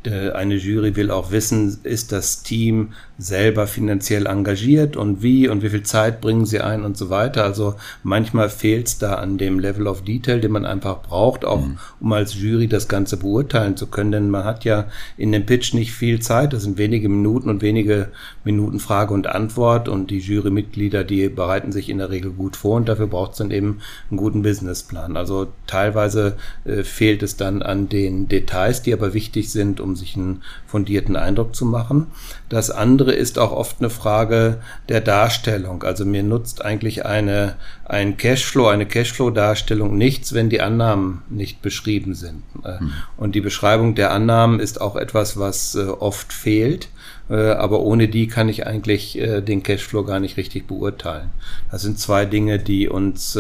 eine 0.06 0.56
Jury 0.56 0.96
will 0.96 1.12
auch 1.12 1.32
wissen, 1.32 1.80
ist 1.84 2.14
das 2.14 2.44
Team 2.44 2.94
selber 3.22 3.68
finanziell 3.68 4.26
engagiert 4.26 4.98
und 4.98 5.22
wie 5.22 5.48
und 5.48 5.62
wie 5.62 5.70
viel 5.70 5.84
Zeit 5.84 6.22
bringen 6.22 6.48
sie 6.48 6.60
ein 6.60 6.84
und 6.84 6.98
so 6.98 7.12
weiter. 7.12 7.44
Also 7.44 7.76
manchmal 8.02 8.50
fehlt 8.50 8.88
es 8.88 8.98
da 8.98 9.16
an 9.16 9.38
dem 9.38 9.60
Level 9.60 9.86
of 9.88 10.04
Detail, 10.04 10.40
den 10.40 10.52
man 10.52 10.66
einfach 10.66 11.04
braucht, 11.04 11.46
auch 11.46 11.62
mhm. 11.62 11.78
um 12.00 12.14
als 12.14 12.34
Jury 12.34 12.68
das 12.68 12.88
Ganze 12.88 13.18
beurteilen 13.18 13.78
zu 13.78 13.88
können. 13.88 14.12
Denn 14.12 14.30
man 14.32 14.44
hat 14.44 14.66
ja 14.66 14.86
in 15.18 15.32
dem 15.32 15.46
Pitch 15.46 15.76
nicht 15.76 15.94
viel 15.94 16.20
Zeit. 16.20 16.52
Das 16.54 16.64
sind 16.64 16.80
wenige 16.80 17.10
Minuten 17.10 17.50
und 17.50 17.62
wenige 17.62 18.08
Minuten 18.44 18.80
Frage 18.80 19.14
und 19.14 19.28
Antwort 19.28 19.88
und 19.88 20.10
die 20.10 20.20
Jurymitglieder, 20.20 21.04
die 21.04 21.30
bereiten 21.30 21.72
sich 21.72 21.90
in 21.90 22.00
der 22.00 22.10
Regel 22.10 22.32
gut 22.32 22.56
vor 22.56 22.78
und 22.78 22.90
dafür 22.90 23.08
braucht 23.08 23.34
es 23.34 23.38
dann 23.38 23.52
eben 23.52 23.82
einen 24.10 24.18
guten 24.18 24.42
Businessplan. 24.42 25.16
Also 25.16 25.48
teilweise 25.68 26.38
äh, 26.66 26.84
fehlt 26.84 27.22
es 27.22 27.38
dann 27.38 27.62
an 27.62 27.88
den 27.88 28.28
Details, 28.28 28.82
die 28.82 28.94
aber 28.94 29.14
wichtig 29.14 29.52
sind, 29.52 29.80
um 29.80 29.96
sich 29.96 30.16
einen 30.16 30.42
fundierten 30.66 31.16
Eindruck 31.16 31.56
zu 31.56 31.66
machen. 31.66 32.08
Das 32.50 32.72
andere 32.72 33.11
ist 33.14 33.40
auch 33.40 33.52
oft 33.52 33.78
eine 33.80 33.90
Frage 33.90 34.62
der 34.90 35.02
Darstellung. 35.02 35.84
Also 35.84 36.06
mir 36.06 36.24
nutzt 36.24 36.64
eigentlich 36.64 37.06
eine, 37.06 37.56
ein 37.86 38.18
Cashflow, 38.18 38.68
eine 38.68 38.86
Cashflow-Darstellung 38.86 39.98
nichts, 39.98 40.34
wenn 40.34 40.50
die 40.50 40.62
Annahmen 40.62 41.22
nicht 41.30 41.62
beschrieben 41.62 42.16
sind. 42.16 42.44
Hm. 42.64 42.94
Und 43.18 43.36
die 43.36 43.42
Beschreibung 43.42 43.96
der 43.96 44.12
Annahmen 44.12 44.60
ist 44.60 44.82
auch 44.82 44.96
etwas, 44.96 45.38
was 45.38 45.76
äh, 45.76 45.86
oft 45.86 46.34
fehlt. 46.34 46.90
Äh, 47.30 47.52
aber 47.52 47.82
ohne 47.82 48.08
die 48.08 48.28
kann 48.28 48.50
ich 48.50 48.68
eigentlich 48.68 49.18
äh, 49.18 49.42
den 49.42 49.64
Cashflow 49.64 50.04
gar 50.04 50.20
nicht 50.20 50.38
richtig 50.38 50.68
beurteilen. 50.68 51.30
Das 51.72 51.82
sind 51.82 52.00
zwei 52.00 52.26
Dinge, 52.26 52.60
die 52.60 52.90
uns 52.90 53.38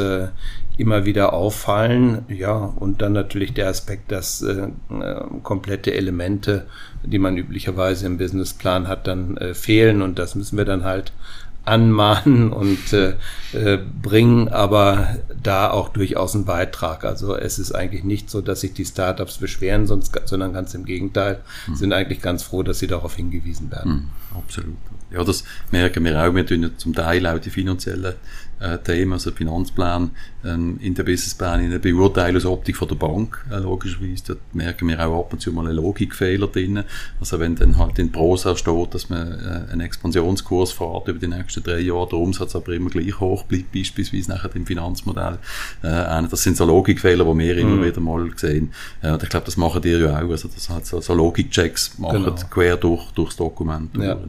immer 0.81 1.05
wieder 1.05 1.33
auffallen. 1.33 2.25
Ja, 2.27 2.55
und 2.55 3.01
dann 3.01 3.13
natürlich 3.13 3.53
der 3.53 3.69
Aspekt, 3.69 4.11
dass 4.11 4.41
äh, 4.41 4.67
äh, 4.89 5.23
komplette 5.43 5.93
Elemente, 5.93 6.65
die 7.03 7.19
man 7.19 7.37
üblicherweise 7.37 8.07
im 8.07 8.17
Businessplan 8.17 8.87
hat, 8.87 9.07
dann 9.07 9.37
äh, 9.37 9.53
fehlen. 9.53 10.01
Und 10.01 10.19
das 10.19 10.35
müssen 10.35 10.57
wir 10.57 10.65
dann 10.65 10.83
halt 10.83 11.13
anmahnen 11.63 12.51
und 12.53 12.91
äh, 12.93 13.13
äh, 13.53 13.77
bringen 14.01 14.49
aber 14.49 15.17
da 15.41 15.69
auch 15.69 15.89
durchaus 15.89 16.35
einen 16.35 16.45
Beitrag. 16.45 17.05
Also 17.05 17.35
es 17.35 17.59
ist 17.59 17.73
eigentlich 17.73 18.03
nicht 18.03 18.29
so, 18.29 18.41
dass 18.41 18.61
sich 18.61 18.73
die 18.73 18.85
Startups 18.85 19.37
beschweren, 19.37 19.85
sonst, 19.87 20.19
sondern 20.25 20.53
ganz 20.53 20.73
im 20.73 20.85
Gegenteil, 20.85 21.41
mhm. 21.67 21.75
sind 21.75 21.93
eigentlich 21.93 22.21
ganz 22.21 22.43
froh, 22.43 22.63
dass 22.63 22.79
sie 22.79 22.87
darauf 22.87 23.15
hingewiesen 23.15 23.71
werden. 23.71 23.91
Mhm, 23.91 24.37
absolut. 24.37 24.77
Ja, 25.11 25.23
das 25.23 25.43
merken 25.71 26.03
wir 26.05 26.19
auch. 26.23 26.33
Wir 26.33 26.45
tun 26.45 26.71
zum 26.77 26.93
Teil 26.93 27.27
auch 27.27 27.37
die 27.39 27.49
finanziellen 27.49 28.15
äh, 28.61 28.77
Themen, 28.77 29.13
also 29.13 29.31
Finanzplan, 29.31 30.11
ähm, 30.45 30.77
in 30.81 30.93
der 30.93 31.03
Businessplan 31.03 31.61
in 31.61 31.71
der 31.71 31.79
Beurteilungsoptik 31.79 32.77
von 32.77 32.87
der 32.87 32.95
Bank, 32.95 33.45
äh, 33.51 33.57
logischerweise. 33.57 34.23
Da 34.27 34.33
merken 34.53 34.87
wir 34.87 34.99
auch 35.05 35.19
ab 35.19 35.33
und 35.33 35.39
zu 35.39 35.51
mal 35.51 35.67
einen 35.67 35.75
Logikfehler 35.75 36.47
drin. 36.47 36.83
Also 37.19 37.39
wenn 37.39 37.55
dann 37.55 37.77
halt 37.77 37.99
in 37.99 38.11
Prosa 38.11 38.55
steht, 38.55 38.93
dass 38.93 39.09
man 39.09 39.31
äh, 39.31 39.71
einen 39.71 39.81
Expansionskurs 39.81 40.71
fährt 40.71 41.07
über 41.07 41.19
die 41.19 41.27
nächsten 41.27 41.63
drei 41.63 41.79
Jahre, 41.79 42.09
der 42.09 42.19
Umsatz 42.19 42.55
aber 42.55 42.73
immer 42.73 42.89
gleich 42.89 43.19
hoch 43.19 43.43
bleibt, 43.43 43.71
beispielsweise 43.71 44.31
nachher 44.31 44.55
im 44.55 44.65
Finanzmodell. 44.65 45.37
Äh, 45.81 46.27
das 46.29 46.43
sind 46.43 46.57
so 46.57 46.65
Logikfehler, 46.65 47.25
die 47.25 47.39
wir 47.39 47.57
immer 47.57 47.75
mhm. 47.77 47.85
wieder 47.85 48.01
mal 48.01 48.29
sehen. 48.35 48.73
Äh, 49.01 49.11
und 49.11 49.23
ich 49.23 49.29
glaube, 49.29 49.45
das 49.45 49.57
machen 49.57 49.81
die 49.81 49.89
ja 49.89 50.17
auch. 50.17 50.29
Also 50.29 50.47
das 50.47 50.69
hat 50.69 50.85
so, 50.85 51.01
so 51.01 51.13
Logikchecks 51.13 51.97
machen 51.97 52.23
genau. 52.23 52.35
quer 52.49 52.77
durch, 52.77 53.11
durchs 53.11 53.35
Dokument. 53.35 53.95
Ja. 53.97 54.15
Durch, 54.15 54.27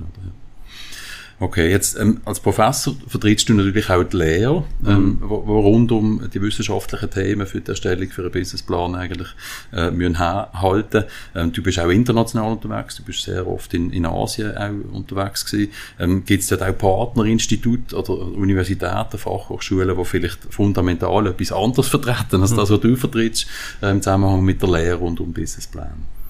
Okay, 1.43 1.73
jetzt 1.73 1.99
ähm, 1.99 2.21
als 2.25 2.39
Professor 2.39 2.95
vertrittst 3.09 3.49
du 3.49 3.55
natürlich 3.55 3.91
auch 3.91 4.05
die 4.05 4.17
Lehre, 4.17 4.63
ähm, 4.87 4.95
mhm. 4.95 5.19
wo, 5.23 5.45
wo, 5.45 5.59
rund 5.59 5.91
um 5.91 6.31
die 6.33 6.41
wissenschaftlichen 6.41 7.11
Themen 7.11 7.49
für 7.49 7.61
die 7.61 7.69
Erstellung 7.69 8.09
für 8.11 8.23
einen 8.23 8.31
Businessplan 8.31 8.95
eigentlich 8.95 9.27
äh, 9.73 9.91
müssen 9.91 10.21
halten. 10.21 11.03
Ähm, 11.35 11.53
du 11.53 11.61
bist 11.61 11.81
auch 11.81 11.89
international 11.89 12.53
unterwegs, 12.53 12.95
du 12.95 13.03
bist 13.03 13.25
sehr 13.25 13.45
oft 13.45 13.75
in, 13.75 13.91
in 13.91 14.07
Asien 14.07 14.57
auch 14.57 14.95
unterwegs 14.95 15.45
gewesen. 15.45 15.73
Ähm, 15.99 16.25
Gibt 16.25 16.45
es 16.45 16.49
dort 16.49 16.63
auch 16.63 16.79
Partnerinstitute 16.79 17.97
oder 17.97 18.19
Universitäten, 18.21 19.19
Fachhochschulen, 19.19 19.97
die 19.99 20.05
vielleicht 20.05 20.39
fundamental 20.49 21.27
etwas 21.27 21.51
anderes 21.51 21.89
vertreten 21.89 22.41
als 22.41 22.53
mhm. 22.53 22.57
das, 22.59 22.71
was 22.71 22.81
du 22.81 22.95
vertrittst 22.95 23.49
äh, 23.83 23.91
im 23.91 24.01
Zusammenhang 24.01 24.45
mit 24.45 24.63
der 24.63 24.71
Lehre 24.71 24.99
rund 24.99 25.19
um 25.19 25.33
Businessplan? 25.33 26.22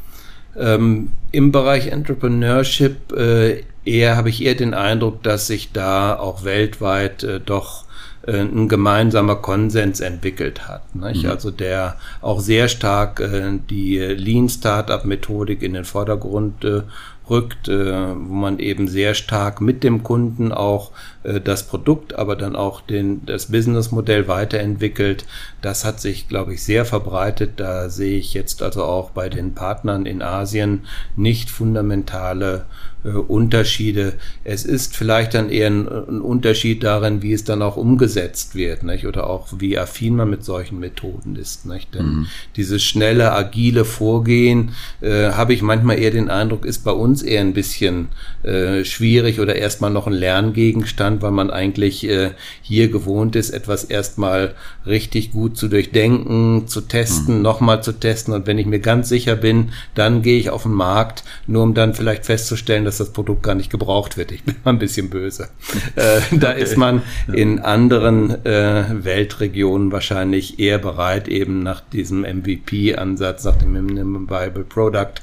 Ähm, 0.57 1.13
Im 1.31 1.53
Bereich 1.53 1.89
Entrepreneurship 1.89 3.13
äh, 3.13 3.65
eher 3.85 4.17
habe 4.17 4.29
ich 4.29 4.45
eher 4.45 4.55
den 4.55 4.75
Eindruck, 4.75 5.23
dass 5.23 5.47
sich 5.47 5.73
da 5.73 6.19
auch 6.19 6.45
weltweit 6.45 7.23
äh, 7.23 7.41
doch 7.41 7.85
äh, 8.27 8.41
ein 8.41 8.69
gemeinsamer 8.69 9.37
Konsens 9.37 10.01
entwickelt 10.01 10.69
hat. 10.69 10.95
Nicht? 10.95 11.25
Mhm. 11.25 11.31
Also 11.31 11.51
der 11.51 11.97
auch 12.21 12.41
sehr 12.41 12.69
stark 12.69 13.21
äh, 13.21 13.59
die 13.71 13.99
Lean 13.99 14.49
Startup 14.49 15.05
Methodik 15.05 15.63
in 15.63 15.73
den 15.75 15.85
Vordergrund 15.85 16.65
äh, 16.65 16.83
rückt, 17.29 17.69
äh, 17.69 18.15
wo 18.15 18.35
man 18.35 18.59
eben 18.59 18.89
sehr 18.89 19.15
stark 19.15 19.61
mit 19.61 19.83
dem 19.83 20.03
Kunden 20.03 20.53
auch 20.53 20.91
äh, 21.25 21.41
das 21.41 21.67
Produkt, 21.67 22.15
aber 22.15 22.37
dann 22.37 22.57
auch 22.57 22.81
den, 22.81 23.25
das 23.27 23.47
Businessmodell 23.47 24.29
weiterentwickelt. 24.29 25.25
Das 25.61 25.85
hat 25.85 26.01
sich, 26.01 26.29
glaube 26.29 26.55
ich, 26.55 26.63
sehr 26.63 26.85
verbreitet. 26.85 27.53
Da 27.57 27.89
sehe 27.89 28.19
ich 28.19 28.35
jetzt 28.35 28.63
also 28.63 28.85
auch 28.85 29.11
bei 29.11 29.29
den 29.29 29.55
Partnern 29.55 30.07
in 30.07 30.23
Asien 30.23 30.83
nicht 31.17 31.51
fundamentale 31.51 32.67
äh, 33.05 33.09
Unterschiede. 33.09 34.15
Es 34.45 34.65
ist 34.65 34.97
vielleicht 34.97 35.35
dann 35.35 35.51
eher 35.51 35.69
ein, 35.69 35.89
ein, 35.89 36.21
Unterschied 36.21 36.85
darin, 36.85 37.21
wie 37.21 37.33
es 37.33 37.43
dann 37.43 37.61
auch 37.61 37.77
umgesetzt 37.77 38.55
wird, 38.55 38.85
nicht? 38.85 39.07
oder 39.07 39.29
auch 39.29 39.49
wie 39.59 39.77
affin 39.77 40.15
man 40.15 40.31
mit 40.31 40.45
solchen 40.45 40.79
Methoden 40.79 41.35
ist. 41.35 41.67
Nicht? 41.67 41.95
Denn 41.95 42.07
mhm. 42.07 42.27
dieses 42.55 42.83
schnelle, 42.83 43.33
agile 43.33 43.85
Vorgehen, 43.85 44.71
äh, 45.01 45.33
habe 45.33 45.53
ich 45.53 45.63
manchmal 45.63 45.99
eher 45.99 46.13
den 46.13 46.31
Eindruck, 46.31 46.65
ist 46.65 46.85
bei 46.85 46.93
uns 46.93 47.23
eher 47.23 47.41
ein 47.41 47.55
bisschen 47.55 48.09
äh, 48.45 48.85
schwierig 48.85 49.41
oder 49.41 49.57
erstmal 49.57 49.91
noch 49.91 50.07
ein 50.07 50.13
Lerngegenstand, 50.13 51.12
weil 51.21 51.33
man 51.33 51.51
eigentlich 51.51 52.09
äh, 52.09 52.31
hier 52.63 52.89
gewohnt 52.89 53.37
ist, 53.37 53.51
etwas 53.51 53.85
erstmal 53.85 54.55
richtig 54.87 55.33
gut 55.33 55.57
zu 55.57 55.69
durchdenken, 55.69 56.69
zu 56.69 56.83
testen, 56.83 57.37
mhm. 57.37 57.43
nochmal 57.43 57.83
zu 57.83 57.93
testen. 57.93 58.33
Und 58.33 58.47
wenn 58.47 58.59
ich 58.59 58.67
mir 58.67 58.81
ganz 58.81 59.09
sicher 59.09 59.37
bin, 59.37 59.73
dann 59.95 60.23
gehe 60.23 60.39
ich 60.39 60.51
auf 60.51 60.63
den 60.63 60.73
Markt, 60.73 61.25
nur 61.47 61.63
um 61.63 61.75
dann 61.75 61.95
vielleicht 61.95 62.25
festzustellen, 62.25 62.85
dass 62.85 62.99
das 62.99 63.13
Produkt 63.13 63.43
gar 63.43 63.55
nicht 63.55 63.71
gebraucht 63.71 64.17
wird. 64.17 64.33
Ich 64.33 64.45
bin 64.45 64.55
mal 64.65 64.73
ein 64.73 64.79
bisschen 64.79 65.11
böse. 65.11 65.49
äh, 65.97 66.21
da 66.31 66.51
okay. 66.51 66.63
ist 66.63 66.77
man 66.77 67.03
in 67.33 67.59
anderen 67.59 68.45
äh, 68.47 68.85
Weltregionen 69.05 69.93
wahrscheinlich 69.93 70.59
eher 70.59 70.79
bereit, 70.79 71.29
eben 71.29 71.63
nach 71.63 71.81
diesem 71.81 72.23
MVP-Ansatz, 72.23 73.45
nach 73.45 73.57
dem 73.57 73.73
Minimum 73.73 74.31
Viable 74.31 74.65
Product, 74.65 75.15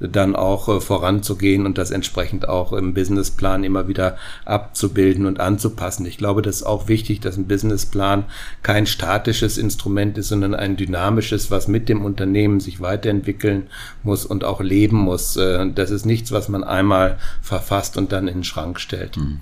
dann 0.00 0.34
auch 0.34 0.68
äh, 0.68 0.80
voranzugehen 0.80 1.66
und 1.66 1.78
das 1.78 1.90
entsprechend 1.90 2.48
auch 2.48 2.72
im 2.72 2.94
Businessplan 2.94 3.64
immer 3.64 3.86
wieder 3.86 4.16
abzubilden 4.44 5.26
und 5.26 5.40
anzupassen. 5.40 6.06
Ich 6.06 6.18
glaube, 6.18 6.42
das 6.42 6.56
ist 6.56 6.62
auch 6.62 6.88
wichtig, 6.88 7.20
dass 7.20 7.36
ein 7.36 7.46
Businessplan 7.46 8.24
kein 8.62 8.86
statisches 8.86 9.58
Instrument 9.58 10.16
ist, 10.18 10.28
sondern 10.28 10.54
ein 10.54 10.76
dynamisches, 10.76 11.50
was 11.50 11.68
mit 11.68 11.88
dem 11.88 12.04
Unternehmen 12.04 12.60
sich 12.60 12.80
weiterentwickeln 12.80 13.68
muss 14.02 14.24
und 14.24 14.44
auch 14.44 14.60
leben 14.60 14.96
muss. 14.96 15.36
Äh, 15.36 15.70
das 15.74 15.90
ist 15.90 16.06
nichts, 16.06 16.32
was 16.32 16.48
man 16.48 16.64
einmal 16.64 17.18
verfasst 17.42 17.96
und 17.96 18.12
dann 18.12 18.28
in 18.28 18.38
den 18.38 18.44
Schrank 18.44 18.80
stellt. 18.80 19.16
Mhm. 19.16 19.40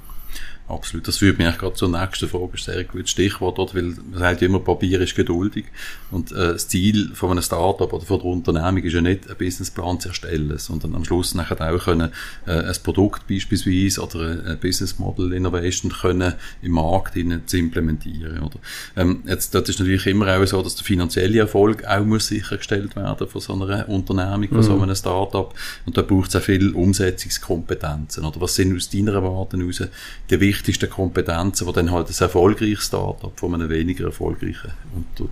Absolut. 0.69 1.09
Das 1.09 1.17
führt 1.17 1.39
mich 1.39 1.57
gerade 1.57 1.75
zur 1.75 1.89
nächsten 1.89 2.29
Frage. 2.29 2.51
Das 2.53 2.61
ist 2.61 2.69
ein 2.69 2.75
sehr 2.75 2.85
gutes 2.85 3.11
Stichwort 3.11 3.57
dort, 3.57 3.75
weil 3.75 3.85
man 3.85 4.19
sagt 4.19 4.43
immer, 4.43 4.61
Papier 4.61 5.01
ist 5.01 5.15
geduldig. 5.15 5.65
Und 6.11 6.31
äh, 6.33 6.53
das 6.53 6.69
Ziel 6.69 7.11
von 7.15 7.31
einem 7.31 7.43
Startup 7.43 7.91
oder 7.91 8.05
von 8.05 8.19
der 8.19 8.27
Unternehmung 8.27 8.83
ist 8.83 8.93
ja 8.93 9.01
nicht, 9.01 9.29
einen 9.29 9.39
Businessplan 9.39 9.99
zu 9.99 10.09
erstellen, 10.09 10.59
sondern 10.59 10.95
am 10.95 11.07
Schluss 11.07 11.35
nachher 11.35 11.59
auch 11.61 11.85
können, 11.85 12.13
äh, 12.47 12.53
ein 12.53 12.77
Produkt 12.83 13.27
beispielsweise 13.27 14.03
oder 14.03 14.43
ein 14.47 14.59
Business 14.61 14.99
Model 14.99 15.33
Innovation 15.33 15.91
können 15.91 16.35
im 16.61 16.73
Markt 16.73 17.15
zu 17.47 17.57
implementieren. 17.57 18.41
Oder? 18.41 18.59
Ähm, 18.97 19.23
jetzt, 19.27 19.55
das 19.55 19.71
ist 19.71 19.79
natürlich 19.79 20.07
immer 20.07 20.37
auch 20.37 20.45
so, 20.45 20.61
dass 20.61 20.75
der 20.75 20.85
finanzielle 20.85 21.39
Erfolg 21.39 21.87
auch 21.87 22.05
muss 22.05 22.29
sichergestellt 22.29 22.95
werden 22.95 23.27
von 23.27 23.41
so 23.41 23.55
einer 23.55 23.89
Unternehmung, 23.89 24.49
von 24.49 24.59
mhm. 24.59 24.63
so 24.63 24.81
einem 24.83 24.95
Startup. 24.95 25.55
Und 25.87 25.97
da 25.97 26.03
braucht 26.03 26.29
es 26.29 26.37
auch 26.37 26.43
viel 26.43 26.75
Umsetzungskompetenzen. 26.75 28.27
Oder 28.27 28.39
was 28.43 28.55
sind 28.55 28.77
aus 28.77 28.91
deiner 28.91 29.15
Erwartung 29.15 29.61
heraus 29.61 29.83
die 30.29 30.41
wichtigsten 30.59 30.91
Kompetenzen, 30.91 31.67
die 31.67 31.73
dann 31.73 31.93
halt 31.93 32.09
ein 32.09 32.15
erfolgreiches 32.21 32.87
Startup 32.87 33.33
von 33.39 33.55
einem 33.55 33.69
weniger 33.69 34.07
erfolgreichen 34.07 34.73
unter, 34.95 35.31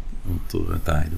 unterteilt. 0.62 1.10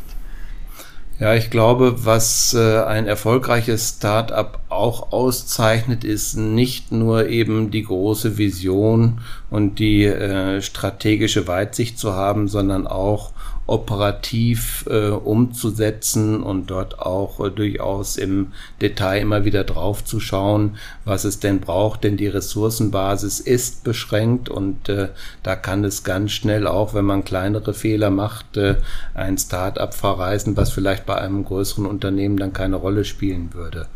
Ja, 1.20 1.34
ich 1.34 1.50
glaube, 1.50 2.04
was 2.04 2.54
äh, 2.54 2.78
ein 2.84 3.08
erfolgreiches 3.08 3.96
Startup 3.96 4.60
auch 4.68 5.10
auszeichnet, 5.10 6.04
ist 6.04 6.36
nicht 6.36 6.92
nur 6.92 7.28
eben 7.28 7.72
die 7.72 7.82
große 7.82 8.38
Vision 8.38 9.20
und 9.50 9.80
die 9.80 10.04
äh, 10.04 10.62
strategische 10.62 11.48
Weitsicht 11.48 11.98
zu 11.98 12.12
haben, 12.12 12.46
sondern 12.46 12.86
auch 12.86 13.32
operativ 13.68 14.86
äh, 14.88 15.10
umzusetzen 15.10 16.42
und 16.42 16.70
dort 16.70 16.98
auch 17.00 17.38
äh, 17.38 17.50
durchaus 17.50 18.16
im 18.16 18.52
Detail 18.80 19.20
immer 19.20 19.44
wieder 19.44 19.62
drauf 19.62 20.02
zu 20.02 20.20
schauen, 20.20 20.76
was 21.04 21.24
es 21.24 21.38
denn 21.38 21.60
braucht, 21.60 22.02
denn 22.02 22.16
die 22.16 22.28
Ressourcenbasis 22.28 23.40
ist 23.40 23.84
beschränkt 23.84 24.48
und 24.48 24.88
äh, 24.88 25.08
da 25.42 25.54
kann 25.54 25.84
es 25.84 26.02
ganz 26.02 26.32
schnell 26.32 26.66
auch, 26.66 26.94
wenn 26.94 27.04
man 27.04 27.24
kleinere 27.24 27.74
Fehler 27.74 28.08
macht, 28.08 28.56
äh, 28.56 28.76
ein 29.12 29.36
Start-up 29.36 29.92
verreisen, 29.92 30.56
was 30.56 30.70
vielleicht 30.70 31.04
bei 31.04 31.16
einem 31.16 31.44
größeren 31.44 31.84
Unternehmen 31.84 32.38
dann 32.38 32.54
keine 32.54 32.76
Rolle 32.76 33.04
spielen 33.04 33.52
würde. 33.52 33.86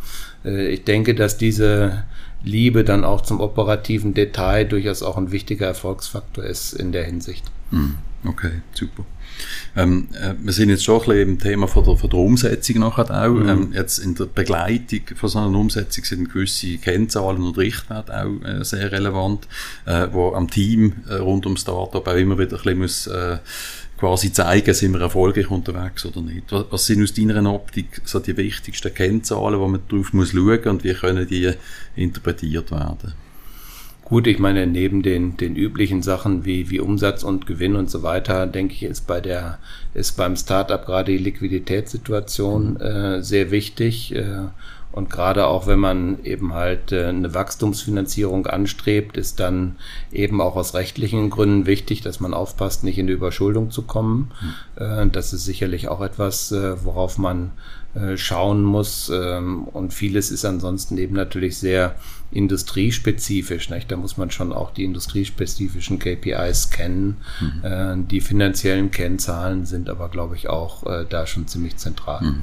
Äh, 0.44 0.68
ich 0.68 0.84
denke, 0.84 1.14
dass 1.14 1.38
diese 1.38 2.04
Liebe 2.44 2.84
dann 2.84 3.04
auch 3.04 3.22
zum 3.22 3.40
operativen 3.40 4.12
Detail 4.12 4.64
durchaus 4.64 5.02
auch 5.02 5.16
ein 5.16 5.32
wichtiger 5.32 5.66
Erfolgsfaktor 5.66 6.44
ist 6.44 6.74
in 6.74 6.92
der 6.92 7.04
Hinsicht. 7.04 7.44
Hm, 7.70 7.96
okay, 8.26 8.60
super. 8.74 9.06
Ähm, 9.76 10.08
äh, 10.12 10.34
wir 10.42 10.52
sind 10.52 10.68
jetzt 10.68 10.84
schon 10.84 11.00
ein 11.00 11.06
bisschen 11.06 11.28
im 11.28 11.38
Thema 11.38 11.66
von 11.66 11.84
der, 11.84 11.96
von 11.96 12.10
der 12.10 12.18
Umsetzung 12.18 12.80
nachher 12.80 13.10
auch. 13.10 13.30
Mhm. 13.30 13.48
Ähm, 13.48 13.72
jetzt 13.74 13.98
in 13.98 14.14
der 14.14 14.26
Begleitung 14.26 15.00
von 15.14 15.28
so 15.28 15.38
einer 15.38 15.58
Umsetzung 15.58 16.04
sind 16.04 16.32
gewisse 16.32 16.78
Kennzahlen 16.78 17.42
und 17.42 17.56
Richtwerte 17.56 18.12
auch 18.12 18.44
äh, 18.46 18.64
sehr 18.64 18.92
relevant, 18.92 19.46
äh, 19.86 20.08
wo 20.12 20.34
am 20.34 20.50
Team 20.50 20.94
äh, 21.08 21.14
rund 21.14 21.46
um 21.46 21.56
Startup 21.56 22.06
auch 22.06 22.14
immer 22.14 22.38
wieder 22.38 22.56
ein 22.56 22.62
bisschen 22.62 22.78
muss, 22.78 23.06
äh, 23.06 23.38
quasi 23.98 24.32
zeigen, 24.32 24.74
sind 24.74 24.92
wir 24.94 25.00
erfolgreich 25.00 25.48
unterwegs 25.48 26.04
oder 26.04 26.22
nicht. 26.22 26.50
Was, 26.50 26.64
was 26.70 26.86
sind 26.86 27.02
aus 27.02 27.14
deiner 27.14 27.52
Optik 27.52 28.02
so 28.04 28.18
die 28.18 28.36
wichtigsten 28.36 28.92
Kennzahlen, 28.92 29.60
wo 29.60 29.68
man 29.68 29.80
drauf 29.88 30.12
muss 30.12 30.32
schauen 30.32 30.64
und 30.64 30.84
wie 30.84 30.92
können 30.92 31.26
die 31.26 31.52
interpretiert 31.94 32.72
werden? 32.72 33.14
Gut, 34.04 34.26
ich 34.26 34.38
meine, 34.38 34.66
neben 34.66 35.02
den, 35.02 35.36
den 35.36 35.56
üblichen 35.56 36.02
Sachen 36.02 36.44
wie, 36.44 36.68
wie 36.70 36.80
Umsatz 36.80 37.22
und 37.22 37.46
Gewinn 37.46 37.76
und 37.76 37.90
so 37.90 38.02
weiter, 38.02 38.46
denke 38.46 38.74
ich, 38.74 38.82
ist 38.82 39.06
bei 39.06 39.20
der, 39.20 39.58
ist 39.94 40.16
beim 40.16 40.36
Startup 40.36 40.84
gerade 40.84 41.12
die 41.12 41.18
Liquiditätssituation 41.18 42.76
äh, 42.78 43.22
sehr 43.22 43.50
wichtig. 43.50 44.14
Äh, 44.14 44.48
Und 44.92 45.08
gerade 45.08 45.46
auch 45.46 45.66
wenn 45.66 45.78
man 45.78 46.22
eben 46.24 46.52
halt 46.52 46.92
äh, 46.92 47.06
eine 47.06 47.32
Wachstumsfinanzierung 47.32 48.46
anstrebt, 48.46 49.16
ist 49.16 49.40
dann 49.40 49.76
eben 50.12 50.42
auch 50.42 50.56
aus 50.56 50.74
rechtlichen 50.74 51.30
Gründen 51.30 51.64
wichtig, 51.64 52.02
dass 52.02 52.20
man 52.20 52.34
aufpasst, 52.34 52.84
nicht 52.84 52.98
in 52.98 53.06
die 53.06 53.14
Überschuldung 53.14 53.70
zu 53.70 53.82
kommen. 53.82 54.30
Mhm. 54.78 55.12
Das 55.12 55.32
ist 55.32 55.46
sicherlich 55.46 55.88
auch 55.88 56.02
etwas, 56.02 56.52
äh, 56.52 56.84
worauf 56.84 57.16
man 57.16 57.52
schauen 58.16 58.62
muss. 58.62 59.10
Ähm, 59.12 59.64
und 59.64 59.92
vieles 59.92 60.30
ist 60.30 60.44
ansonsten 60.44 60.98
eben 60.98 61.14
natürlich 61.14 61.58
sehr 61.58 61.96
industriespezifisch. 62.30 63.70
Nicht? 63.70 63.90
Da 63.90 63.96
muss 63.96 64.16
man 64.16 64.30
schon 64.30 64.52
auch 64.52 64.70
die 64.70 64.84
industriespezifischen 64.84 65.98
KPIs 65.98 66.70
kennen. 66.70 67.18
Mhm. 67.40 68.08
Die 68.08 68.22
finanziellen 68.22 68.90
Kennzahlen 68.90 69.66
sind 69.66 69.90
aber, 69.90 70.08
glaube 70.08 70.34
ich, 70.36 70.48
auch 70.48 71.04
da 71.10 71.26
schon 71.26 71.46
ziemlich 71.46 71.76
zentral. 71.76 72.22
Mhm. 72.22 72.42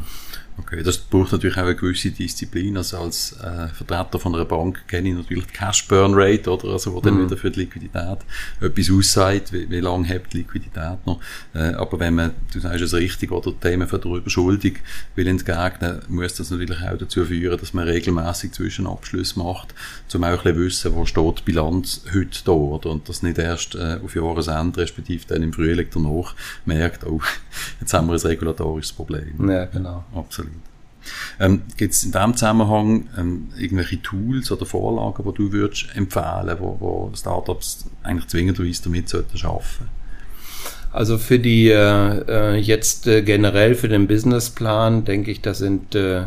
Okay, 0.60 0.84
das 0.84 0.98
braucht 0.98 1.32
natürlich 1.32 1.58
auch 1.58 1.64
eine 1.64 1.76
gewisse 1.76 2.12
Disziplin. 2.12 2.76
Also 2.76 2.98
als 2.98 3.34
äh, 3.42 3.68
Vertreter 3.70 4.20
von 4.20 4.36
einer 4.36 4.46
Bank 4.46 4.88
kenne 4.88 5.10
ich 5.10 5.16
natürlich 5.16 5.46
die 5.46 5.54
Cash 5.54 5.88
Burn 5.88 6.14
Rate, 6.14 6.52
oder? 6.52 6.70
Also, 6.70 6.94
wo 6.94 7.00
mhm. 7.00 7.04
dann 7.04 7.26
wieder 7.26 7.38
für 7.38 7.50
die 7.50 7.62
Liquidität 7.62 8.20
etwas 8.60 8.92
aussagt, 8.92 9.54
wie, 9.54 9.70
wie 9.70 9.80
lange 9.80 10.08
hat 10.10 10.34
die 10.34 10.40
Liquidität 10.40 11.06
noch. 11.06 11.22
Äh, 11.54 11.74
aber 11.74 12.00
wenn 12.00 12.16
man, 12.16 12.32
du 12.54 12.60
sagst 12.60 12.82
es 12.82 12.94
richtig, 12.94 13.32
oder 13.32 13.58
Themen 13.60 13.88
von 13.88 14.02
der 14.02 14.12
Überschuldung 14.12 14.74
will 15.16 15.28
entgegnen, 15.28 16.02
muss 16.10 16.36
das 16.36 16.52
natürlich 16.52 16.82
auch 16.82 16.98
dazu 16.98 17.26
führen, 17.26 17.58
dass 17.58 17.74
man 17.74 17.88
regelmäßig 17.88 18.52
Zwischenabschlüsse 18.52 19.40
macht, 19.40 19.74
um 20.14 20.24
auch 20.24 20.28
ein 20.28 20.38
bisschen 20.38 20.58
wissen, 20.58 20.96
wo 20.96 21.06
steht 21.06 21.40
die 21.40 21.44
Bilanz 21.44 22.02
heute 22.14 22.44
da, 22.44 22.52
oder? 22.52 22.90
Und 22.90 23.08
das 23.08 23.24
nicht 23.24 23.38
erst 23.38 23.76
äh, 23.76 24.00
auf 24.04 24.16
Jahresende, 24.16 24.82
respektive 24.82 25.26
dann 25.28 25.44
im 25.44 25.54
Frühling 25.54 25.88
danach 25.94 26.36
merkt, 26.66 27.06
oh, 27.06 27.22
jetzt 27.80 27.94
haben 27.94 28.08
wir 28.08 28.14
ein 28.14 28.20
regulatorisches 28.20 28.92
Problem. 28.94 29.50
Ja, 29.50 29.66
genau. 29.66 30.04
Absolut. 30.14 30.49
Ähm, 31.40 31.62
Gibt 31.78 31.94
es 31.94 32.04
in 32.04 32.12
diesem 32.12 32.36
Zusammenhang 32.36 33.08
ähm, 33.18 33.50
irgendwelche 33.58 34.02
Tools 34.02 34.52
oder 34.52 34.66
Vorlagen, 34.66 35.24
die 35.24 35.38
du 35.38 35.52
würdest 35.52 35.88
empfehlen, 35.96 36.58
wo, 36.60 36.78
wo 36.80 37.12
Startups 37.16 37.86
eigentlich 38.04 38.28
zwingenderweise 38.28 38.84
damit 38.84 39.10
sollten 39.10 39.46
arbeiten? 39.46 39.90
Also 40.92 41.18
für 41.18 41.40
die 41.40 41.70
äh, 41.70 41.76
äh, 41.76 42.56
jetzt 42.56 43.08
äh, 43.08 43.22
generell 43.22 43.76
für 43.76 43.88
den 43.88 44.08
Businessplan 44.08 45.06
denke 45.06 45.32
ich, 45.32 45.42
das 45.42 45.60
sind 45.60 45.94
äh, 45.94 46.24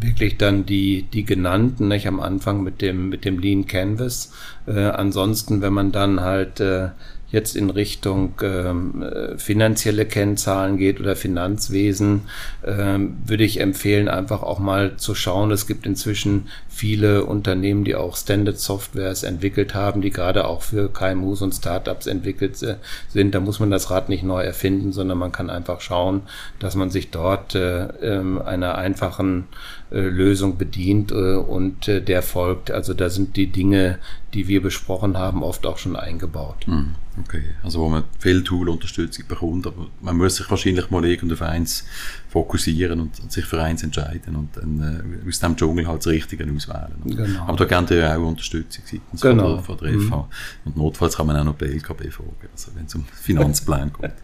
wirklich 0.00 0.36
dann 0.36 0.66
die 0.66 1.02
die 1.12 1.24
genannten, 1.24 1.88
nicht 1.88 2.08
am 2.08 2.18
Anfang 2.18 2.62
mit 2.62 2.82
dem 2.82 3.08
mit 3.08 3.24
dem 3.24 3.38
Lean 3.38 3.66
Canvas. 3.66 4.32
Äh, 4.66 4.80
ansonsten, 4.80 5.60
wenn 5.60 5.72
man 5.72 5.92
dann 5.92 6.20
halt 6.20 6.58
äh, 6.58 6.88
jetzt 7.30 7.56
in 7.56 7.70
Richtung 7.70 8.34
ähm, 8.42 9.02
äh, 9.02 9.38
finanzielle 9.38 10.04
Kennzahlen 10.04 10.76
geht 10.76 11.00
oder 11.00 11.16
Finanzwesen, 11.16 12.22
ähm, 12.64 13.18
würde 13.24 13.44
ich 13.44 13.60
empfehlen, 13.60 14.08
einfach 14.08 14.42
auch 14.42 14.58
mal 14.58 14.96
zu 14.96 15.14
schauen. 15.14 15.50
Es 15.50 15.66
gibt 15.66 15.86
inzwischen 15.86 16.48
viele 16.68 17.24
Unternehmen, 17.24 17.84
die 17.84 17.94
auch 17.94 18.16
Standard 18.16 18.58
Softwares 18.58 19.22
entwickelt 19.22 19.74
haben, 19.74 20.00
die 20.00 20.10
gerade 20.10 20.46
auch 20.46 20.62
für 20.62 20.90
KMUs 20.90 21.42
und 21.42 21.54
Startups 21.54 22.06
entwickelt 22.06 22.62
äh, 22.62 22.76
sind. 23.08 23.34
Da 23.34 23.40
muss 23.40 23.60
man 23.60 23.70
das 23.70 23.90
Rad 23.90 24.08
nicht 24.08 24.24
neu 24.24 24.42
erfinden, 24.42 24.92
sondern 24.92 25.18
man 25.18 25.32
kann 25.32 25.50
einfach 25.50 25.80
schauen, 25.80 26.22
dass 26.58 26.74
man 26.74 26.90
sich 26.90 27.10
dort 27.10 27.54
äh, 27.54 27.84
äh, 27.84 28.40
einer 28.44 28.76
einfachen 28.76 29.44
äh, 29.90 30.00
Lösung 30.00 30.56
bedient 30.56 31.12
äh, 31.12 31.34
und 31.34 31.86
der 31.86 32.22
folgt. 32.22 32.70
Also 32.70 32.94
da 32.94 33.10
sind 33.10 33.36
die 33.36 33.48
Dinge, 33.48 33.98
die 34.34 34.48
wir 34.48 34.62
besprochen 34.62 35.18
haben, 35.18 35.42
oft 35.42 35.66
auch 35.66 35.78
schon 35.78 35.96
eingebaut. 35.96 36.66
Hm, 36.66 36.94
okay, 37.24 37.44
also 37.62 37.80
wo 37.80 37.88
man 37.88 38.04
viel 38.18 38.42
Tool-Unterstützung 38.42 39.26
bekommt, 39.26 39.66
aber 39.66 39.88
man 40.00 40.16
muss 40.16 40.36
sich 40.36 40.50
wahrscheinlich 40.50 40.90
mal 40.90 41.04
irgendwo 41.04 41.34
auf 41.34 41.42
eins 41.42 41.84
fokussieren 42.28 43.00
und, 43.00 43.20
und 43.20 43.32
sich 43.32 43.44
für 43.44 43.62
eins 43.62 43.82
entscheiden 43.82 44.36
und 44.36 44.56
dann 44.56 45.04
äh, 45.24 45.28
aus 45.28 45.40
dem 45.40 45.56
Dschungel 45.56 45.86
halt 45.86 45.98
das 45.98 46.06
Richtige 46.08 46.44
auswählen. 46.44 46.94
Genau. 47.04 47.44
Aber 47.46 47.56
da 47.56 47.64
gerne 47.64 47.98
ja 47.98 48.16
auch 48.16 48.26
Unterstützung 48.26 48.84
seitens 48.86 49.20
genau. 49.20 49.60
von, 49.60 49.78
der, 49.78 49.88
von 49.90 50.00
der 50.00 50.08
FH. 50.08 50.16
Mhm. 50.16 50.24
Und 50.64 50.76
notfalls 50.76 51.16
kann 51.16 51.26
man 51.26 51.36
auch 51.36 51.44
noch 51.44 51.54
bei 51.54 51.66
LKB 51.66 52.10
fragen, 52.12 52.48
also 52.52 52.70
wenn 52.74 52.86
es 52.86 52.94
um 52.94 53.04
Finanzplan 53.12 53.92
kommt. 53.92 54.14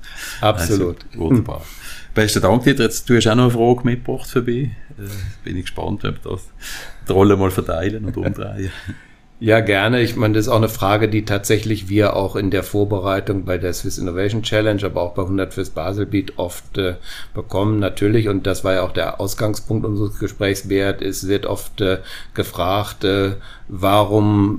Absolut. 0.40 1.04
Also, 1.10 1.18
wunderbar. 1.18 1.60
Mhm. 1.60 2.14
Besten 2.14 2.42
Dank 2.42 2.62
dir. 2.64 2.74
Jetzt, 2.74 3.08
du 3.08 3.16
hast 3.16 3.26
auch 3.26 3.34
noch 3.34 3.44
eine 3.44 3.52
Frage 3.52 3.84
mitgebracht 3.84 4.28
für 4.28 4.42
mich. 4.42 4.70
Äh, 4.98 5.08
bin 5.44 5.56
ich 5.56 5.64
gespannt, 5.64 6.04
ob 6.04 6.24
wir 6.24 6.30
das 6.30 6.48
die 7.08 7.12
Rolle 7.12 7.36
mal 7.36 7.50
verteilen 7.50 8.04
und 8.04 8.16
umdrehen. 8.16 8.70
Ja, 9.38 9.60
gerne. 9.60 10.00
Ich 10.00 10.16
meine, 10.16 10.32
das 10.32 10.46
ist 10.46 10.48
auch 10.50 10.56
eine 10.56 10.70
Frage, 10.70 11.10
die 11.10 11.26
tatsächlich 11.26 11.90
wir 11.90 12.16
auch 12.16 12.36
in 12.36 12.50
der 12.50 12.62
Vorbereitung 12.62 13.44
bei 13.44 13.58
der 13.58 13.74
Swiss 13.74 13.98
Innovation 13.98 14.42
Challenge, 14.42 14.82
aber 14.82 15.02
auch 15.02 15.12
bei 15.12 15.20
100 15.20 15.52
fürs 15.52 15.68
Baselbeat 15.68 16.38
oft 16.38 16.78
äh, 16.78 16.94
bekommen. 17.34 17.78
Natürlich, 17.78 18.28
und 18.28 18.46
das 18.46 18.64
war 18.64 18.72
ja 18.72 18.82
auch 18.82 18.92
der 18.92 19.20
Ausgangspunkt 19.20 19.84
unseres 19.84 20.18
Gesprächs 20.18 20.70
wert, 20.70 21.02
es 21.02 21.28
wird 21.28 21.44
oft 21.44 21.82
äh, 21.82 21.98
gefragt, 22.32 23.04
äh, 23.04 23.32
warum 23.68 24.58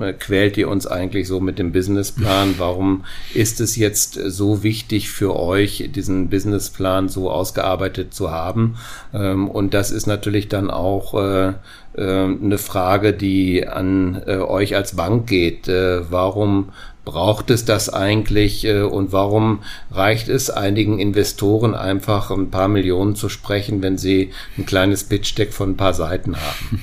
äh, 0.00 0.12
quält 0.12 0.58
ihr 0.58 0.68
uns 0.68 0.86
eigentlich 0.86 1.26
so 1.26 1.40
mit 1.40 1.58
dem 1.58 1.72
Businessplan? 1.72 2.54
Warum 2.58 3.04
ist 3.32 3.60
es 3.60 3.74
jetzt 3.74 4.14
so 4.14 4.62
wichtig 4.62 5.10
für 5.10 5.34
euch, 5.34 5.90
diesen 5.92 6.28
Businessplan 6.28 7.08
so 7.08 7.30
ausgearbeitet 7.32 8.14
zu 8.14 8.30
haben? 8.30 8.76
Ähm, 9.12 9.50
und 9.50 9.74
das 9.74 9.90
ist 9.90 10.06
natürlich 10.06 10.48
dann 10.48 10.70
auch 10.70 11.14
äh, 11.14 11.54
eine 11.96 12.58
Frage, 12.58 13.12
die 13.12 13.66
an 13.66 14.22
äh, 14.26 14.36
euch 14.36 14.74
als 14.74 14.96
Bank 14.96 15.26
geht. 15.26 15.68
Äh, 15.68 16.10
warum 16.10 16.70
braucht 17.04 17.50
es 17.50 17.64
das 17.64 17.92
eigentlich 17.92 18.64
äh, 18.64 18.82
und 18.82 19.12
warum 19.12 19.60
reicht 19.90 20.28
es 20.28 20.50
einigen 20.50 20.98
Investoren 20.98 21.74
einfach 21.74 22.30
ein 22.30 22.50
paar 22.50 22.68
Millionen 22.68 23.14
zu 23.14 23.28
sprechen, 23.28 23.82
wenn 23.82 23.98
sie 23.98 24.30
ein 24.56 24.66
kleines 24.66 25.04
Pitch-Deck 25.04 25.52
von 25.52 25.70
ein 25.70 25.76
paar 25.76 25.94
Seiten 25.94 26.36
haben? 26.36 26.82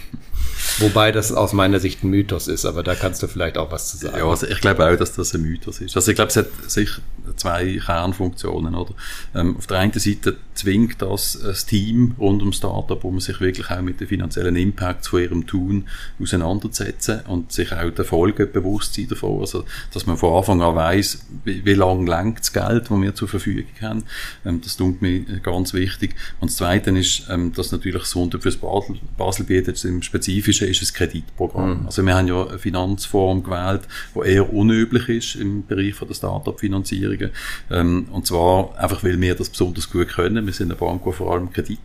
Wobei 0.79 1.11
das 1.11 1.31
aus 1.31 1.53
meiner 1.53 1.79
Sicht 1.79 2.03
ein 2.03 2.09
Mythos 2.09 2.47
ist, 2.47 2.65
aber 2.65 2.83
da 2.83 2.95
kannst 2.95 3.21
du 3.23 3.27
vielleicht 3.27 3.57
auch 3.57 3.71
was 3.71 3.91
zu 3.91 3.97
sagen. 3.97 4.17
Ja, 4.17 4.25
also 4.25 4.47
ich 4.47 4.59
glaube 4.61 4.85
auch, 4.85 4.95
dass 4.97 5.13
das 5.13 5.33
ein 5.33 5.41
Mythos 5.41 5.79
ist. 5.81 5.95
Also 5.95 6.11
ich 6.11 6.15
glaube, 6.15 6.29
es 6.29 6.37
hat 6.37 6.47
sich 6.67 6.89
zwei 7.35 7.79
Kernfunktionen, 7.85 8.75
oder? 8.75 8.93
Ähm, 9.35 9.57
auf 9.57 9.67
der 9.67 9.79
einen 9.79 9.93
Seite 9.93 10.37
zwingt 10.53 11.01
das 11.01 11.39
das 11.43 11.65
Team 11.65 12.15
rund 12.19 12.41
um 12.41 12.53
Startup, 12.53 13.03
man 13.03 13.19
sich 13.19 13.39
wirklich 13.39 13.69
auch 13.69 13.81
mit 13.81 13.99
den 13.99 14.07
finanziellen 14.07 14.55
Impacts 14.55 15.07
von 15.07 15.21
ihrem 15.21 15.47
Tun 15.47 15.87
auseinandersetzen 16.21 17.21
und 17.27 17.51
sich 17.51 17.71
auch 17.71 17.89
der 17.91 18.05
Folgen 18.05 18.51
bewusst 18.51 18.95
sein 18.95 19.07
davon. 19.07 19.41
Also, 19.41 19.65
dass 19.93 20.05
man 20.05 20.17
von 20.17 20.35
Anfang 20.35 20.61
an 20.61 20.75
weiss, 20.75 21.25
wie, 21.43 21.65
wie 21.65 21.73
lange 21.73 22.09
lenkt 22.09 22.41
das 22.41 22.53
Geld, 22.53 22.89
das 22.89 23.01
wir 23.01 23.15
zur 23.15 23.27
Verfügung 23.27 23.71
haben. 23.81 24.03
Ähm, 24.45 24.61
das 24.61 24.77
tut 24.77 25.01
mir 25.01 25.21
ganz 25.41 25.73
wichtig. 25.73 26.15
Und 26.39 26.51
das 26.51 26.57
Zweite 26.57 26.91
ist, 26.91 27.27
ähm, 27.29 27.53
dass 27.53 27.71
natürlich 27.71 28.01
das 28.01 28.15
Runde 28.15 28.39
fürs 28.39 28.57
Basel, 28.57 28.97
Basel 29.17 29.45
bietet 29.45 29.83
im 29.85 30.01
Spezifischen 30.01 30.60
ist 30.69 30.81
ein 30.81 30.93
Kreditprogramm. 30.93 31.81
Mhm. 31.81 31.85
Also 31.85 32.05
wir 32.05 32.15
haben 32.15 32.27
ja 32.27 32.47
eine 32.47 32.59
Finanzform 32.59 33.43
gewählt, 33.43 33.81
die 34.15 34.29
eher 34.29 34.53
unüblich 34.53 35.09
ist 35.09 35.35
im 35.35 35.65
Bereich 35.65 35.93
von 35.93 36.07
der 36.07 36.15
Start-up-Finanzierungen. 36.15 37.31
Ähm, 37.69 38.07
und 38.11 38.27
zwar 38.27 38.77
einfach, 38.77 39.03
weil 39.03 39.19
wir 39.19 39.35
das 39.35 39.49
besonders 39.49 39.89
gut 39.89 40.09
können. 40.09 40.45
Wir 40.45 40.53
sind 40.53 40.71
eine 40.71 40.75
Bank, 40.75 41.03
die 41.05 41.11
vor 41.11 41.33
allem 41.33 41.51
Kredit 41.51 41.79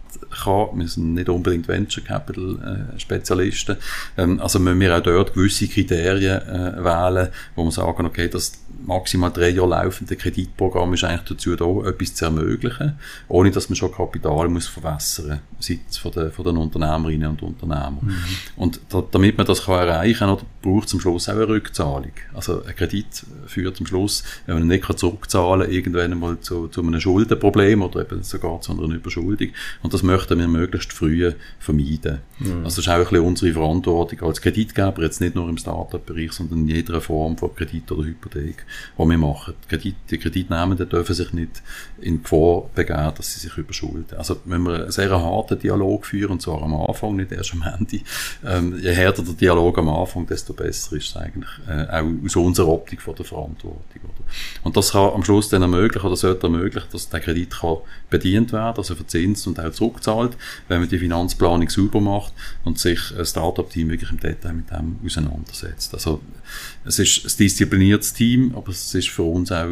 kann. 0.44 0.68
Wir 0.74 0.88
sind 0.88 1.14
nicht 1.14 1.28
unbedingt 1.28 1.68
Venture 1.68 2.04
Capital 2.04 2.58
äh. 2.98 3.76
Ähm, 4.16 4.40
also 4.40 4.58
müssen 4.58 4.80
wir 4.80 4.96
auch 4.96 5.02
dort 5.02 5.34
gewisse 5.34 5.68
Kriterien 5.68 6.42
äh, 6.42 6.84
wählen, 6.84 7.28
wo 7.54 7.64
wir 7.64 7.70
sagen, 7.72 8.06
okay, 8.06 8.28
das 8.28 8.52
maximal 8.84 9.32
drei 9.32 9.50
Jahre 9.50 9.68
laufende 9.68 10.16
Kreditprogramm 10.16 10.94
ist 10.94 11.04
eigentlich 11.04 11.28
dazu 11.28 11.56
da, 11.56 11.88
etwas 11.88 12.14
zu 12.14 12.24
ermöglichen, 12.26 12.98
ohne 13.28 13.50
dass 13.50 13.68
man 13.68 13.76
schon 13.76 13.92
Kapital 13.92 14.48
muss 14.48 14.66
verwässern 14.66 15.40
muss, 15.56 15.66
seitens 15.66 15.98
von 15.98 16.12
den, 16.12 16.32
von 16.32 16.44
den 16.44 16.56
Unternehmerinnen 16.56 17.30
und 17.30 17.42
Unternehmern. 17.42 17.98
Mhm. 18.02 18.16
Und 18.56 18.65
da, 18.88 19.02
damit 19.10 19.36
man 19.36 19.46
das 19.46 19.64
kann 19.64 19.88
erreichen 19.88 20.18
kann, 20.18 20.38
braucht 20.62 20.88
es 20.88 20.94
am 20.94 21.00
Schluss 21.00 21.28
auch 21.28 21.34
eine 21.34 21.48
Rückzahlung. 21.48 22.12
Also 22.34 22.62
ein 22.64 22.74
Kredit 22.74 23.24
führt 23.46 23.78
am 23.80 23.86
Schluss, 23.86 24.24
wenn 24.46 24.58
man 24.58 24.68
nicht 24.68 24.98
zurückzahlen 24.98 25.62
kann, 25.62 25.72
irgendwann 25.72 26.12
einmal 26.12 26.40
zu, 26.40 26.68
zu 26.68 26.82
einem 26.82 27.00
Schuldenproblem 27.00 27.82
oder 27.82 28.00
eben 28.00 28.22
sogar 28.22 28.60
zu 28.60 28.72
einer 28.72 28.94
Überschuldung. 28.94 29.48
Und 29.82 29.94
das 29.94 30.02
möchten 30.02 30.38
wir 30.38 30.48
möglichst 30.48 30.92
früh 30.92 31.32
vermeiden. 31.58 32.20
Mhm. 32.38 32.64
Also 32.64 32.76
das 32.76 32.78
ist 32.78 32.88
auch 32.88 32.94
ein 32.94 33.04
bisschen 33.04 33.20
unsere 33.20 33.52
Verantwortung 33.52 34.22
als 34.22 34.40
Kreditgeber, 34.40 35.02
jetzt 35.02 35.20
nicht 35.20 35.34
nur 35.34 35.48
im 35.48 35.58
Startup-Bereich, 35.58 36.32
sondern 36.32 36.60
in 36.60 36.68
jeder 36.68 37.00
Form 37.00 37.36
von 37.36 37.54
Kredit 37.54 37.90
oder 37.92 38.04
Hypothek 38.04 38.64
was 38.96 39.08
wir 39.08 39.18
machen. 39.18 39.54
Die, 39.70 39.94
die 40.10 40.18
Kreditnehmenden 40.18 40.88
dürfen 40.88 41.14
sich 41.14 41.32
nicht 41.32 41.62
in 42.00 42.22
Gefahr 42.22 42.68
begeben, 42.74 43.12
dass 43.16 43.34
sie 43.34 43.40
sich 43.40 43.56
überschulden. 43.56 44.18
Also 44.18 44.40
wenn 44.44 44.62
wir 44.62 44.74
einen 44.74 44.90
sehr 44.90 45.10
harten 45.10 45.58
Dialog 45.58 46.06
führen, 46.06 46.32
und 46.32 46.42
zwar 46.42 46.62
am 46.62 46.74
Anfang, 46.74 47.16
nicht 47.16 47.32
erst 47.32 47.52
am 47.52 47.62
Ende, 47.62 48.00
ähm, 48.56 48.78
je 48.78 48.92
härter 48.92 49.22
der 49.22 49.34
Dialog 49.34 49.78
am 49.78 49.88
Anfang, 49.88 50.26
desto 50.26 50.52
besser 50.52 50.96
ist 50.96 51.10
es 51.10 51.16
eigentlich, 51.16 51.50
äh, 51.68 51.86
auch 51.88 52.24
aus 52.24 52.36
unserer 52.36 52.68
Optik 52.68 53.02
von 53.02 53.14
der 53.14 53.24
Verantwortung. 53.24 53.80
Oder? 54.02 54.24
Und 54.62 54.76
das 54.76 54.92
kann 54.92 55.10
am 55.10 55.24
Schluss 55.24 55.48
dann 55.48 55.62
ermöglichen, 55.62 56.06
oder 56.06 56.16
sollte 56.16 56.46
ermöglichen, 56.46 56.88
dass 56.92 57.08
der 57.08 57.20
Kredit 57.20 57.50
kann 57.50 57.78
bedient 58.10 58.52
werden, 58.52 58.76
also 58.76 58.94
verzinst 58.94 59.46
und 59.46 59.60
auch 59.60 59.70
zurückzahlt, 59.70 60.36
wenn 60.68 60.80
man 60.80 60.88
die 60.88 60.98
Finanzplanung 60.98 61.68
sauber 61.68 62.00
macht 62.00 62.32
und 62.64 62.78
sich 62.78 63.00
ein 63.16 63.24
Startup-Team 63.24 63.88
wirklich 63.88 64.10
im 64.10 64.20
Detail 64.20 64.52
mit 64.52 64.70
dem 64.70 64.98
auseinandersetzt. 65.04 65.94
Also 65.94 66.20
es 66.84 66.98
ist 66.98 67.26
ein 67.26 67.36
diszipliniertes 67.38 68.12
Team, 68.12 68.54
aber 68.54 68.70
es 68.70 68.94
ist 68.94 69.08
für 69.08 69.22
uns 69.22 69.52
auch 69.52 69.66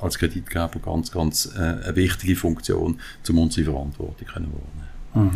als 0.00 0.18
Kreditgeber 0.18 0.80
ganz, 0.84 1.10
ganz 1.10 1.50
äh, 1.56 1.58
eine 1.58 1.96
wichtige 1.96 2.36
Funktion, 2.36 3.00
um 3.28 3.38
unsere 3.38 3.70
Verantwortung 3.70 4.26
zu 4.26 4.34
wahrnehmen. 4.34 4.90
Mhm. 5.14 5.30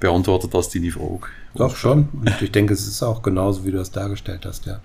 Beantwortet 0.00 0.54
das 0.54 0.70
deine 0.70 0.90
Frage? 0.90 1.28
Doch 1.54 1.76
schon. 1.76 2.08
Und 2.12 2.42
ich 2.42 2.52
denke, 2.52 2.74
es 2.74 2.86
ist 2.86 3.02
auch 3.02 3.22
genauso, 3.22 3.64
wie 3.64 3.70
du 3.70 3.78
es 3.78 3.90
dargestellt 3.90 4.44
hast, 4.46 4.66
ja. 4.66 4.80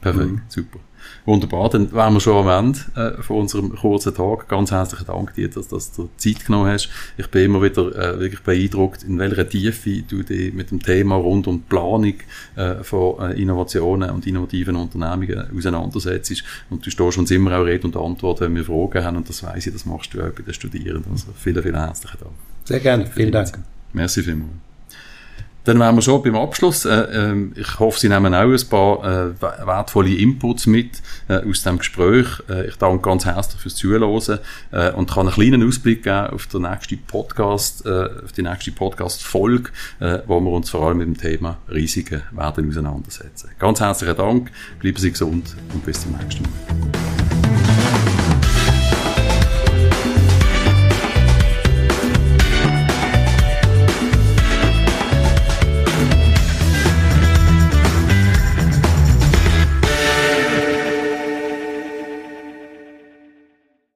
Perfekt, 0.00 0.32
mhm. 0.32 0.42
super. 0.48 0.78
Wunderbar, 1.26 1.70
dann 1.70 1.92
wären 1.92 2.14
wir 2.14 2.20
schon 2.20 2.46
am 2.46 2.66
Ende 2.66 2.78
äh, 3.18 3.22
von 3.22 3.40
unserem 3.40 3.74
kurzen 3.74 4.14
Tag. 4.14 4.48
Ganz 4.48 4.70
herzlichen 4.70 5.06
Dank 5.06 5.34
dir, 5.34 5.48
dass, 5.48 5.68
dass 5.68 5.92
du 5.92 6.08
Zeit 6.16 6.44
genommen 6.44 6.70
hast. 6.70 6.88
Ich 7.16 7.28
bin 7.28 7.44
immer 7.44 7.62
wieder 7.62 7.86
äh, 7.94 8.20
wirklich 8.20 8.40
beeindruckt, 8.40 9.02
in 9.02 9.18
welcher 9.18 9.48
Tiefe 9.48 10.02
du 10.02 10.22
dich 10.22 10.52
mit 10.52 10.70
dem 10.70 10.82
Thema 10.82 11.16
rund 11.16 11.46
um 11.46 11.56
die 11.56 11.64
Planung 11.68 12.14
äh, 12.56 12.74
von 12.82 13.20
äh, 13.20 13.40
Innovationen 13.40 14.10
und 14.10 14.26
innovativen 14.26 14.76
Unternehmungen 14.76 15.46
auseinandersetzt. 15.56 16.44
Und 16.68 16.84
du 16.84 16.90
stehst 16.90 17.18
uns 17.18 17.30
immer 17.30 17.58
auch 17.58 17.64
Rede 17.64 17.86
und 17.86 17.96
Antwort, 17.96 18.40
wenn 18.40 18.54
wir 18.54 18.64
Fragen 18.64 19.04
haben. 19.04 19.16
Und 19.16 19.28
das 19.28 19.42
weiß 19.42 19.66
ich, 19.66 19.72
das 19.72 19.86
machst 19.86 20.12
du 20.12 20.20
auch 20.20 20.30
bei 20.30 20.42
den 20.42 20.54
Studierenden. 20.54 21.12
Also 21.12 21.28
vielen, 21.36 21.62
vielen 21.62 21.76
herzlichen 21.76 22.18
Dank. 22.20 22.32
Sehr 22.64 22.80
gerne, 22.80 23.06
vielen 23.06 23.32
Dank. 23.32 23.58
Merci 23.94 24.22
vielmals. 24.22 24.64
Dann 25.64 25.80
wären 25.80 25.94
wir 25.94 26.02
schon 26.02 26.22
beim 26.22 26.36
Abschluss. 26.36 26.84
Äh, 26.84 27.30
äh, 27.30 27.50
ich 27.56 27.78
hoffe, 27.78 27.98
Sie 27.98 28.10
nehmen 28.10 28.34
auch 28.34 28.42
ein 28.42 28.68
paar 28.68 29.30
äh, 29.30 29.40
wertvolle 29.66 30.14
Inputs 30.14 30.66
mit 30.66 31.02
äh, 31.28 31.38
aus 31.38 31.62
dem 31.62 31.78
Gespräch. 31.78 32.26
Ich 32.68 32.76
danke 32.76 33.02
ganz 33.02 33.24
herzlich 33.24 33.60
fürs 33.60 33.74
Zuhören 33.74 34.02
und 34.02 35.10
kann 35.10 35.26
einen 35.26 35.30
kleinen 35.30 35.66
Ausblick 35.66 36.02
geben 36.02 36.28
auf, 36.28 36.46
den 36.46 36.62
nächsten 36.62 36.98
Podcast, 36.98 37.86
auf 37.86 38.32
die 38.36 38.42
nächste 38.42 38.72
Podcast-Folge, 38.72 39.70
wo 40.26 40.40
wir 40.40 40.50
uns 40.50 40.70
vor 40.70 40.86
allem 40.86 40.98
mit 40.98 41.06
dem 41.06 41.16
Thema 41.16 41.58
Risiken 41.70 42.22
werden 42.32 42.68
auseinandersetzen. 42.68 43.50
Ganz 43.58 43.80
herzlichen 43.80 44.16
Dank, 44.16 44.50
bleiben 44.80 44.98
Sie 44.98 45.10
gesund 45.10 45.56
und 45.72 45.84
bis 45.84 46.02
zum 46.02 46.12
nächsten 46.12 46.42
Mal. 46.42 47.33